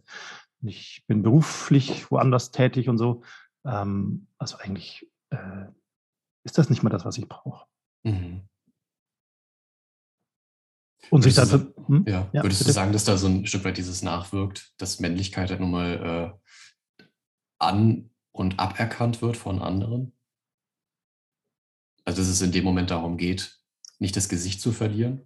ich 0.61 1.03
bin 1.07 1.21
beruflich 1.21 2.09
woanders 2.09 2.51
tätig 2.51 2.89
und 2.89 2.97
so. 2.97 3.23
Ähm, 3.65 4.27
also 4.37 4.57
eigentlich 4.57 5.07
äh, 5.29 5.65
ist 6.43 6.57
das 6.57 6.69
nicht 6.69 6.83
mehr 6.83 6.91
das, 6.91 7.05
was 7.05 7.17
ich 7.17 7.27
brauche. 7.27 7.67
Mhm. 8.03 8.47
Und 11.09 11.21
sich 11.21 11.35
dann. 11.35 11.49
Du, 11.49 11.87
hm? 11.87 12.05
ja, 12.07 12.29
ja, 12.33 12.43
würdest 12.43 12.61
bitte? 12.61 12.69
du 12.69 12.73
sagen, 12.73 12.91
dass 12.91 13.05
da 13.05 13.17
so 13.17 13.27
ein 13.27 13.45
Stück 13.45 13.63
weit 13.63 13.77
dieses 13.77 14.01
nachwirkt, 14.01 14.73
dass 14.77 14.99
Männlichkeit 14.99 15.49
halt 15.49 15.59
nun 15.59 15.71
mal 15.71 16.37
äh, 16.99 17.05
an- 17.59 18.09
und 18.31 18.59
aberkannt 18.59 19.21
wird 19.21 19.37
von 19.37 19.61
anderen? 19.61 20.13
Also, 22.05 22.21
dass 22.21 22.29
es 22.29 22.41
in 22.41 22.51
dem 22.51 22.63
Moment 22.63 22.91
darum 22.91 23.17
geht, 23.17 23.59
nicht 23.99 24.15
das 24.15 24.29
Gesicht 24.29 24.61
zu 24.61 24.71
verlieren? 24.71 25.25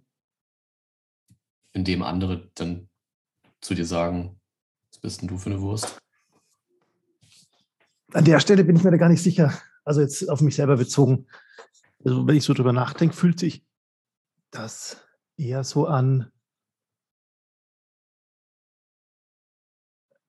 in 1.72 1.84
dem 1.84 2.02
andere 2.02 2.50
dann 2.54 2.88
zu 3.60 3.74
dir 3.74 3.84
sagen, 3.86 4.40
was 4.90 5.00
bist 5.00 5.20
denn 5.20 5.28
du 5.28 5.38
für 5.38 5.50
eine 5.50 5.60
Wurst? 5.60 5.98
An 8.12 8.24
der 8.24 8.40
Stelle 8.40 8.64
bin 8.64 8.76
ich 8.76 8.82
mir 8.82 8.90
da 8.90 8.96
gar 8.96 9.08
nicht 9.08 9.22
sicher. 9.22 9.56
Also 9.84 10.00
jetzt 10.00 10.28
auf 10.28 10.40
mich 10.40 10.56
selber 10.56 10.76
bezogen. 10.76 11.26
Also 12.04 12.26
wenn 12.26 12.36
ich 12.36 12.44
so 12.44 12.54
drüber 12.54 12.72
nachdenke, 12.72 13.14
fühlt 13.14 13.38
sich 13.38 13.64
das 14.50 15.00
eher 15.36 15.62
so 15.62 15.86
an. 15.86 16.32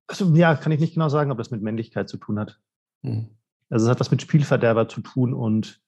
Also 0.07 0.35
ja, 0.35 0.55
kann 0.55 0.71
ich 0.71 0.79
nicht 0.79 0.93
genau 0.93 1.09
sagen, 1.09 1.31
ob 1.31 1.37
das 1.37 1.51
mit 1.51 1.61
Männlichkeit 1.61 2.07
zu 2.07 2.17
tun 2.17 2.37
hat. 2.37 2.59
Hm. 3.01 3.35
Also 3.69 3.85
es 3.85 3.89
hat 3.89 3.99
was 3.99 4.11
mit 4.11 4.21
Spielverderber 4.21 4.89
zu 4.89 5.01
tun 5.01 5.33
und 5.33 5.81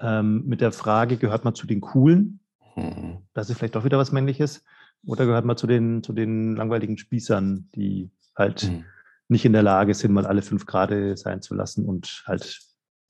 ähm, 0.00 0.44
mit 0.46 0.60
der 0.60 0.72
Frage, 0.72 1.16
gehört 1.16 1.44
man 1.44 1.54
zu 1.54 1.66
den 1.66 1.80
Coolen? 1.80 2.40
Hm. 2.74 3.18
Das 3.34 3.50
ist 3.50 3.58
vielleicht 3.58 3.76
auch 3.76 3.84
wieder 3.84 3.98
was 3.98 4.12
Männliches. 4.12 4.64
Oder 5.06 5.26
gehört 5.26 5.44
man 5.44 5.56
zu 5.56 5.66
den, 5.66 6.02
zu 6.02 6.12
den 6.12 6.56
langweiligen 6.56 6.98
Spießern, 6.98 7.68
die 7.74 8.10
halt 8.36 8.62
hm. 8.62 8.84
nicht 9.28 9.44
in 9.44 9.52
der 9.52 9.62
Lage 9.62 9.94
sind, 9.94 10.12
mal 10.12 10.26
alle 10.26 10.42
fünf 10.42 10.66
Grade 10.66 11.16
sein 11.16 11.42
zu 11.42 11.54
lassen 11.54 11.86
und 11.86 12.22
halt 12.26 12.60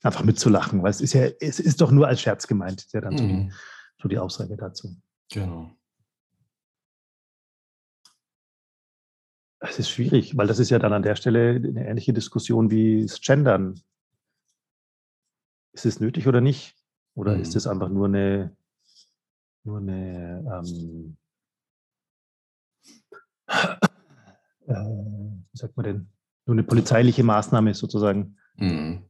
einfach 0.03 0.23
mitzulachen, 0.23 0.81
weil 0.83 0.91
es 0.91 1.01
ist 1.01 1.13
ja, 1.13 1.27
es 1.39 1.59
ist 1.59 1.81
doch 1.81 1.91
nur 1.91 2.07
als 2.07 2.21
Scherz 2.21 2.47
gemeint, 2.47 2.81
ist 2.81 2.93
ja 2.93 3.01
dann 3.01 3.13
mhm. 3.13 3.17
so, 3.17 3.27
die, 3.27 3.33
mhm. 3.33 3.51
so 4.01 4.07
die 4.07 4.17
Aussage 4.17 4.57
dazu. 4.57 4.95
Genau. 5.31 5.71
Es 9.59 9.77
ist 9.77 9.91
schwierig, 9.91 10.35
weil 10.35 10.47
das 10.47 10.57
ist 10.57 10.71
ja 10.71 10.79
dann 10.79 10.93
an 10.93 11.03
der 11.03 11.15
Stelle 11.15 11.51
eine 11.55 11.87
ähnliche 11.87 12.13
Diskussion 12.13 12.71
wie 12.71 13.03
das 13.03 13.21
Gendern. 13.21 13.79
Ist 15.73 15.85
es 15.85 15.99
nötig 15.99 16.27
oder 16.27 16.41
nicht? 16.41 16.75
Oder 17.15 17.35
mhm. 17.35 17.41
ist 17.41 17.55
es 17.55 17.67
einfach 17.67 17.89
nur 17.89 18.07
eine, 18.07 18.55
nur 19.63 19.77
eine, 19.79 20.63
ähm, 20.65 21.17
äh, 24.67 24.73
wie 24.73 25.57
sagt 25.57 25.75
man 25.77 25.83
denn, 25.85 26.07
nur 26.45 26.55
eine 26.55 26.63
polizeiliche 26.63 27.23
Maßnahme 27.23 27.73
sozusagen? 27.73 28.37
Mhm 28.55 29.05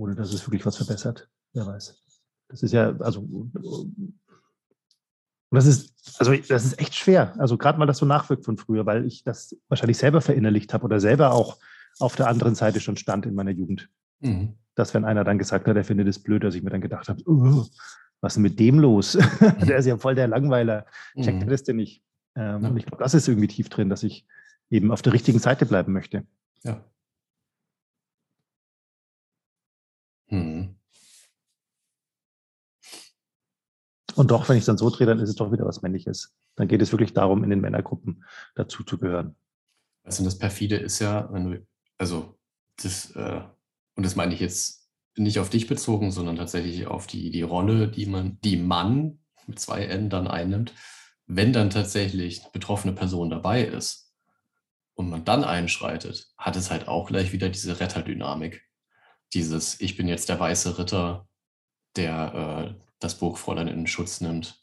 ohne 0.00 0.14
dass 0.14 0.32
es 0.32 0.46
wirklich 0.46 0.64
was 0.66 0.76
verbessert. 0.76 1.28
Wer 1.52 1.66
weiß. 1.66 2.02
Das 2.48 2.62
ist 2.62 2.72
ja, 2.72 2.96
also, 2.98 3.20
und 3.20 3.52
das 5.50 5.66
ist, 5.66 5.94
also 6.18 6.34
das 6.34 6.64
ist 6.64 6.80
echt 6.80 6.94
schwer. 6.94 7.34
Also 7.38 7.58
gerade 7.58 7.78
mal 7.78 7.86
das 7.86 7.98
so 7.98 8.06
nachwirkt 8.06 8.44
von 8.44 8.56
früher, 8.56 8.86
weil 8.86 9.04
ich 9.06 9.22
das 9.24 9.56
wahrscheinlich 9.68 9.98
selber 9.98 10.20
verinnerlicht 10.20 10.72
habe 10.72 10.84
oder 10.84 11.00
selber 11.00 11.32
auch 11.32 11.58
auf 11.98 12.16
der 12.16 12.28
anderen 12.28 12.54
Seite 12.54 12.80
schon 12.80 12.96
stand 12.96 13.26
in 13.26 13.34
meiner 13.34 13.50
Jugend. 13.50 13.90
Mhm. 14.20 14.54
Dass 14.80 14.94
wenn 14.94 15.04
einer 15.04 15.24
dann 15.24 15.38
gesagt 15.38 15.68
hat, 15.68 15.76
er 15.76 15.84
findet 15.84 16.08
es 16.08 16.18
blöd, 16.18 16.42
dass 16.42 16.54
ich 16.54 16.62
mir 16.62 16.70
dann 16.70 16.80
gedacht 16.80 17.10
habe, 17.10 17.22
uh, 17.28 17.66
was 18.22 18.32
ist 18.32 18.36
denn 18.36 18.42
mit 18.42 18.58
dem 18.58 18.78
los? 18.78 19.12
der 19.68 19.76
ist 19.76 19.84
ja 19.84 19.98
voll 19.98 20.14
der 20.14 20.26
Langweiler. 20.26 20.86
Checkt 21.20 21.44
mhm. 21.44 21.48
das 21.50 21.64
denn 21.64 21.76
nicht? 21.76 22.02
Ähm, 22.34 22.62
ja. 22.62 22.68
Und 22.70 22.76
ich 22.78 22.86
glaube, 22.86 23.02
das 23.02 23.12
ist 23.12 23.28
irgendwie 23.28 23.48
tief 23.48 23.68
drin, 23.68 23.90
dass 23.90 24.02
ich 24.02 24.26
eben 24.70 24.90
auf 24.90 25.02
der 25.02 25.12
richtigen 25.12 25.38
Seite 25.38 25.66
bleiben 25.66 25.92
möchte. 25.92 26.26
Ja. 26.62 26.82
Mhm. 30.28 30.76
Und 34.14 34.30
doch, 34.30 34.48
wenn 34.48 34.56
ich 34.56 34.62
es 34.62 34.66
dann 34.66 34.78
so 34.78 34.88
drehe, 34.88 35.06
dann 35.06 35.18
ist 35.18 35.28
es 35.28 35.36
doch 35.36 35.52
wieder 35.52 35.66
was 35.66 35.82
Männliches. 35.82 36.34
Dann 36.56 36.68
geht 36.68 36.80
es 36.80 36.90
wirklich 36.90 37.12
darum, 37.12 37.44
in 37.44 37.50
den 37.50 37.60
Männergruppen 37.60 38.24
dazu 38.54 38.82
zu 38.82 38.96
gehören. 38.96 39.36
Also 40.04 40.24
das 40.24 40.38
perfide 40.38 40.76
ist 40.76 41.00
ja, 41.00 41.30
wenn 41.32 41.44
du, 41.44 41.66
also 41.98 42.38
das, 42.82 43.10
äh, 43.14 43.42
und 44.00 44.04
das 44.04 44.16
meine 44.16 44.32
ich 44.32 44.40
jetzt 44.40 44.88
nicht 45.14 45.40
auf 45.40 45.50
dich 45.50 45.66
bezogen, 45.66 46.10
sondern 46.10 46.36
tatsächlich 46.36 46.86
auf 46.86 47.06
die, 47.06 47.30
die 47.30 47.42
Rolle, 47.42 47.86
die 47.86 48.06
man, 48.06 48.40
die 48.40 48.56
Mann 48.56 49.18
mit 49.46 49.60
zwei 49.60 49.84
N 49.84 50.08
dann 50.08 50.26
einnimmt, 50.26 50.72
wenn 51.26 51.52
dann 51.52 51.68
tatsächlich 51.68 52.40
eine 52.40 52.50
betroffene 52.50 52.94
Person 52.94 53.28
dabei 53.28 53.62
ist 53.62 54.14
und 54.94 55.10
man 55.10 55.26
dann 55.26 55.44
einschreitet, 55.44 56.32
hat 56.38 56.56
es 56.56 56.70
halt 56.70 56.88
auch 56.88 57.08
gleich 57.08 57.32
wieder 57.32 57.50
diese 57.50 57.78
Retterdynamik 57.78 58.66
dieses, 59.34 59.78
ich 59.82 59.98
bin 59.98 60.08
jetzt 60.08 60.30
der 60.30 60.40
weiße 60.40 60.78
Ritter, 60.78 61.28
der 61.94 62.72
äh, 62.78 62.82
das 63.00 63.18
Burgfräulein 63.18 63.68
in 63.68 63.86
Schutz 63.86 64.22
nimmt 64.22 64.58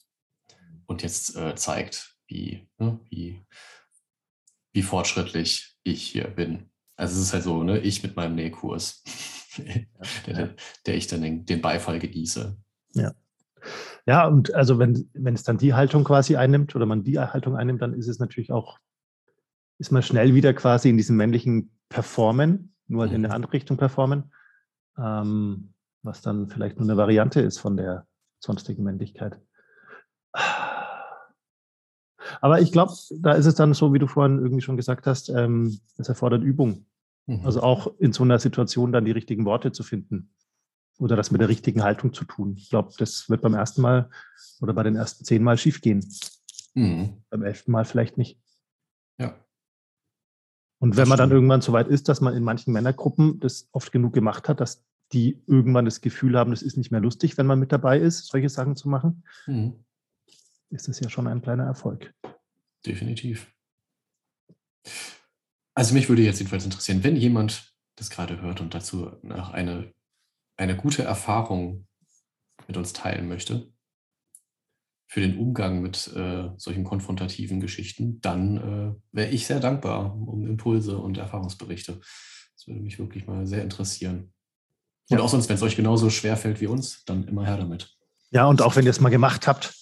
und 0.88 1.04
jetzt 1.04 1.36
äh, 1.36 1.54
zeigt, 1.54 2.17
wie, 2.26 2.67
ne, 2.80 3.00
wie, 3.12 3.45
wie 4.73 4.82
fortschrittlich 4.82 5.78
ich 5.84 6.08
hier 6.08 6.28
bin. 6.28 6.71
Also 6.98 7.14
es 7.14 7.28
ist 7.28 7.34
halt 7.34 7.44
so, 7.44 7.64
ne, 7.64 7.80
ich 7.80 8.04
mit 8.04 8.16
meinem 8.16 8.36
Nähkurs, 8.36 9.04
der, 10.28 10.56
der, 10.86 10.96
ich 10.96 11.08
dann 11.08 11.22
den, 11.22 11.46
den 11.46 11.62
Beifall 11.62 12.00
genieße. 12.00 12.58
Ja. 12.94 13.14
Ja, 14.06 14.28
und 14.28 14.54
also 14.54 14.80
wenn, 14.80 15.10
wenn 15.14 15.34
es 15.34 15.44
dann 15.44 15.58
die 15.58 15.74
Haltung 15.74 16.04
quasi 16.04 16.36
einnimmt 16.36 16.76
oder 16.76 16.86
man 16.86 17.04
die 17.04 17.20
Haltung 17.20 17.56
einnimmt, 17.56 17.82
dann 17.82 17.94
ist 17.94 18.08
es 18.08 18.20
natürlich 18.20 18.52
auch, 18.52 18.80
ist 19.80 19.92
man 19.92 20.04
schnell 20.04 20.34
wieder 20.34 20.54
quasi 20.54 20.90
in 20.90 20.98
diesem 20.98 21.18
männlichen 21.18 21.72
Performen, 21.90 22.74
nur 22.88 23.04
halt 23.04 23.12
in 23.12 23.18
eine 23.18 23.30
mhm. 23.30 23.34
andere 23.34 23.54
Richtung 23.54 23.78
performen 23.78 24.32
ähm, 24.98 25.74
was 26.04 26.22
dann 26.22 26.50
vielleicht 26.50 26.78
nur 26.78 26.88
eine 26.88 26.98
Variante 26.98 27.42
ist 27.42 27.60
von 27.60 27.78
der 27.78 28.08
sonstigen 28.40 28.84
Männlichkeit. 28.84 29.40
Aber 32.41 32.62
ich 32.62 32.71
glaube, 32.71 32.93
da 33.19 33.34
ist 33.34 33.45
es 33.45 33.56
dann 33.56 33.73
so, 33.73 33.93
wie 33.93 34.00
du 34.00 34.08
vorhin 34.08 34.39
irgendwie 34.39 34.62
schon 34.62 34.78
gesagt 34.78 35.08
hast, 35.08 35.30
ähm, 35.30 35.80
es 35.97 36.10
erfordert 36.10 36.43
Übung. 36.43 36.86
Mhm. 37.26 37.45
Also 37.45 37.62
auch 37.62 37.93
in 38.00 38.13
so 38.13 38.23
einer 38.23 38.39
Situation 38.39 38.91
dann 38.91 39.06
die 39.06 39.12
richtigen 39.12 39.45
Worte 39.45 39.71
zu 39.71 39.84
finden 39.84 40.30
oder 41.00 41.15
das 41.15 41.32
mit 41.32 41.41
der 41.41 41.50
richtigen 41.50 41.84
Haltung 41.84 42.13
zu 42.13 42.26
tun. 42.26 42.56
Ich 42.58 42.69
glaube, 42.69 42.91
das 42.97 43.30
wird 43.30 43.41
beim 43.41 43.54
ersten 43.54 43.82
Mal 43.82 44.10
oder 44.62 44.73
bei 44.73 44.84
den 44.84 44.95
ersten 44.95 45.26
zehn 45.26 45.43
Mal 45.43 45.58
schiefgehen. 45.58 46.06
Mhm. 46.73 47.23
Beim 47.30 47.43
elften 47.43 47.71
Mal 47.71 47.86
vielleicht 47.86 48.17
nicht. 48.17 48.39
Ja. 49.17 49.36
Und 50.80 50.95
wenn 50.95 51.08
man 51.08 51.17
dann 51.17 51.32
irgendwann 51.32 51.62
so 51.62 51.73
weit 51.73 51.88
ist, 51.88 52.08
dass 52.08 52.21
man 52.21 52.36
in 52.36 52.43
manchen 52.43 52.71
Männergruppen 52.71 53.39
das 53.39 53.67
oft 53.71 53.91
genug 53.91 54.13
gemacht 54.13 54.47
hat, 54.47 54.60
dass 54.60 54.86
die 55.12 55.41
irgendwann 55.47 55.86
das 55.86 56.02
Gefühl 56.02 56.38
haben, 56.38 56.52
es 56.52 56.62
ist 56.62 56.78
nicht 56.78 56.91
mehr 56.91 57.02
lustig, 57.02 57.38
wenn 57.38 57.47
man 57.47 57.60
mit 57.60 57.71
dabei 57.71 58.00
ist, 58.00 58.28
solche 58.28 58.50
Sachen 58.50 58.76
zu 58.76 58.89
machen, 58.89 59.23
mhm. 59.47 59.84
Ist 60.69 60.88
das 60.88 60.99
ja 60.99 61.10
schon 61.10 61.27
ein 61.27 61.41
kleiner 61.41 61.65
Erfolg. 61.65 62.13
Definitiv. 62.86 63.51
Also 65.73 65.93
mich 65.93 66.10
würde 66.10 66.23
jetzt 66.23 66.39
jedenfalls 66.39 66.65
interessieren, 66.65 67.03
wenn 67.03 67.15
jemand 67.15 67.73
das 67.95 68.10
gerade 68.10 68.41
hört 68.41 68.62
und 68.62 68.73
dazu 68.73 69.12
eine, 69.23 69.93
eine 70.56 70.75
gute 70.75 71.03
Erfahrung 71.03 71.88
mit 72.67 72.77
uns 72.77 72.93
teilen 72.93 73.27
möchte, 73.27 73.71
für 75.10 75.21
den 75.21 75.38
Umgang 75.38 75.82
mit 75.82 76.12
äh, 76.15 76.49
solchen 76.58 76.84
konfrontativen 76.84 77.62
Geschichten, 77.62 78.19
dann 78.21 78.58
äh, 78.58 79.15
wäre 79.15 79.30
ich 79.30 79.47
sehr 79.47 79.60
dankbar 79.60 80.13
um 80.15 80.45
Impulse 80.45 80.97
und 80.97 81.17
Erfahrungsberichte. 81.17 81.99
Das 82.56 82.67
würde 82.67 82.82
mich 82.82 82.99
wirklich 82.99 83.25
mal 83.25 83.47
sehr 83.47 83.63
interessieren. 83.63 84.34
Und 85.10 85.19
ja. 85.19 85.23
auch 85.23 85.30
sonst, 85.30 85.47
wenn 85.47 85.56
es 85.56 85.62
euch 85.62 85.77
genauso 85.77 86.10
schwer 86.10 86.36
fällt 86.36 86.60
wie 86.60 86.67
uns, 86.67 87.06
dann 87.06 87.25
immer 87.25 87.45
her 87.45 87.58
damit. 87.58 87.95
Ja, 88.32 88.45
und 88.47 88.62
auch 88.62 88.75
wenn 88.75 88.84
ihr 88.84 88.91
es 88.91 88.99
mal 88.99 89.10
gemacht 89.10 89.47
habt, 89.47 89.73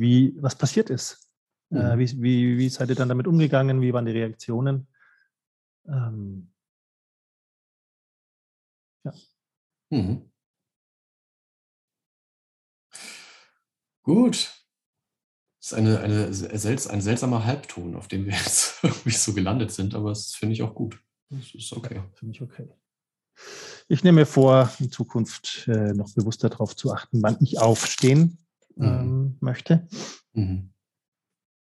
wie 0.00 0.34
was 0.40 0.56
passiert 0.56 0.90
ist. 0.90 1.30
Äh, 1.70 1.74
mhm. 1.74 1.80
Äh, 1.80 1.98
wie, 1.98 2.22
wie, 2.22 2.58
wie 2.58 2.68
seid 2.68 2.88
ihr 2.88 2.94
dann 2.96 3.08
damit 3.08 3.26
umgegangen? 3.26 3.80
Wie 3.80 3.92
waren 3.92 4.06
die 4.06 4.12
Reaktionen? 4.12 4.88
Ähm, 5.86 6.50
ja. 9.04 9.12
Mhm. 9.90 10.30
Gut. 14.02 14.56
Das 15.60 15.72
ist 15.72 15.74
eine, 15.74 16.00
eine, 16.00 16.26
ein 16.26 17.00
seltsamer 17.02 17.44
Halbton, 17.44 17.94
auf 17.94 18.08
dem 18.08 18.24
wir 18.24 18.32
jetzt 18.36 18.82
irgendwie 18.82 19.10
so 19.10 19.34
gelandet 19.34 19.70
sind, 19.72 19.94
aber 19.94 20.08
das 20.08 20.34
finde 20.34 20.54
ich 20.54 20.62
auch 20.62 20.74
gut. 20.74 20.98
Das 21.28 21.54
ist 21.54 21.72
okay. 21.72 21.96
Ja, 21.96 22.10
finde 22.14 22.34
ich 22.34 22.42
okay. 22.42 22.68
Ich 23.88 24.02
nehme 24.02 24.20
mir 24.20 24.26
vor, 24.26 24.70
in 24.78 24.90
Zukunft 24.90 25.68
äh, 25.68 25.92
noch 25.92 26.12
bewusster 26.14 26.48
darauf 26.48 26.74
zu 26.76 26.92
achten, 26.92 27.22
wann 27.22 27.36
ich 27.40 27.58
aufstehen 27.58 28.38
mhm. 28.80 28.88
ähm, 28.88 29.36
möchte. 29.40 29.86
Mhm. 30.32 30.72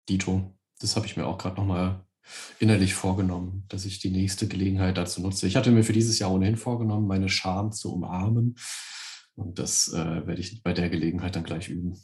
Dito, 0.10 0.58
das 0.80 0.96
habe 0.96 1.06
ich 1.06 1.18
mir 1.18 1.26
auch 1.26 1.38
gerade 1.38 1.56
nochmal 1.56 2.06
innerlich 2.60 2.94
vorgenommen, 2.94 3.66
dass 3.70 3.86
ich 3.86 4.00
die 4.00 4.10
nächste 4.10 4.48
Gelegenheit 4.48 4.98
dazu 4.98 5.22
nutze. 5.22 5.48
Ich 5.48 5.56
hatte 5.56 5.72
mir 5.72 5.84
für 5.84 5.94
dieses 5.94 6.20
Jahr 6.20 6.32
ohnehin 6.32 6.58
vorgenommen, 6.58 7.08
meine 7.08 7.30
Scham 7.30 7.72
zu 7.72 7.94
umarmen. 7.94 8.56
Und 9.36 9.60
das 9.60 9.90
äh, 9.94 10.28
werde 10.28 10.42
ich 10.42 10.64
bei 10.64 10.74
der 10.74 10.90
Gelegenheit 10.90 11.36
dann 11.36 11.44
gleich 11.44 11.70
üben. 11.70 11.98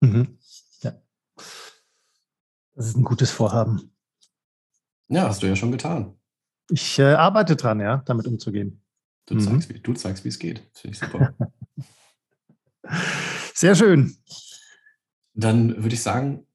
Mhm. 0.00 0.38
Ja. 0.82 1.00
Das 2.74 2.86
ist 2.86 2.96
ein 2.96 3.04
gutes 3.04 3.30
Vorhaben. 3.30 3.92
Ja, 5.08 5.28
hast 5.28 5.42
du 5.42 5.46
ja 5.46 5.56
schon 5.56 5.72
getan. 5.72 6.16
Ich 6.70 6.98
äh, 6.98 7.14
arbeite 7.14 7.56
dran, 7.56 7.80
ja, 7.80 8.02
damit 8.06 8.26
umzugehen. 8.26 8.82
Du, 9.26 9.34
mhm. 9.34 9.40
zeigst, 9.40 9.68
wie, 9.68 9.80
du 9.80 9.92
zeigst, 9.92 10.24
wie 10.24 10.28
es 10.28 10.38
geht. 10.38 10.68
Finde 10.74 10.94
ich 10.94 11.00
super. 11.00 11.34
Sehr 13.54 13.74
schön. 13.74 14.16
Dann 15.34 15.82
würde 15.82 15.94
ich 15.94 16.02
sagen, 16.02 16.46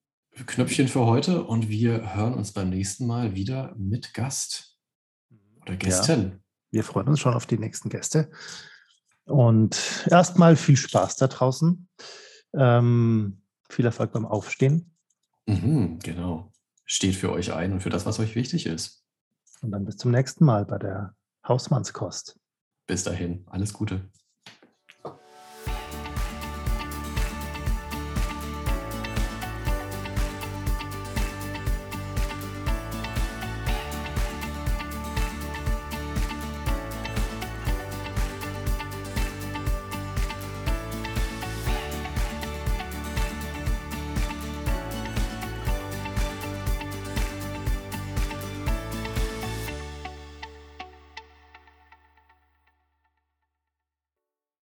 Knöpfchen 0.46 0.88
für 0.88 1.06
heute 1.06 1.44
und 1.44 1.70
wir 1.70 2.16
hören 2.16 2.34
uns 2.34 2.52
beim 2.52 2.70
nächsten 2.70 3.08
Mal 3.08 3.36
wieder 3.36 3.74
mit 3.78 4.14
Gast 4.14 4.78
oder 5.62 5.78
Gästen. 5.78 6.22
Ja, 6.22 6.40
wir 6.72 6.84
freuen 6.84 7.08
uns 7.08 7.20
schon 7.20 7.34
auf 7.34 7.46
die 7.46 7.58
nächsten 7.58 7.90
Gäste. 7.90 8.30
Und 9.26 10.06
erstmal 10.12 10.56
viel 10.56 10.78
Spaß 10.78 11.16
da 11.16 11.28
draußen. 11.28 11.88
Ähm, 12.54 13.42
viel 13.70 13.86
Erfolg 13.86 14.12
beim 14.12 14.26
Aufstehen. 14.26 14.96
Mhm, 15.48 16.00
genau. 16.00 16.52
Steht 16.86 17.16
für 17.16 17.32
euch 17.32 17.54
ein 17.54 17.74
und 17.74 17.80
für 17.82 17.90
das, 17.90 18.06
was 18.06 18.20
euch 18.20 18.36
wichtig 18.36 18.66
ist. 18.66 19.04
Und 19.62 19.72
dann 19.72 19.86
bis 19.86 19.98
zum 19.98 20.12
nächsten 20.12 20.46
Mal 20.46 20.66
bei 20.66 20.78
der 20.78 21.16
Hausmannskost. 21.48 22.40
Bis 22.88 23.04
dahin, 23.04 23.46
alles 23.48 23.74
Gute. 23.74 24.10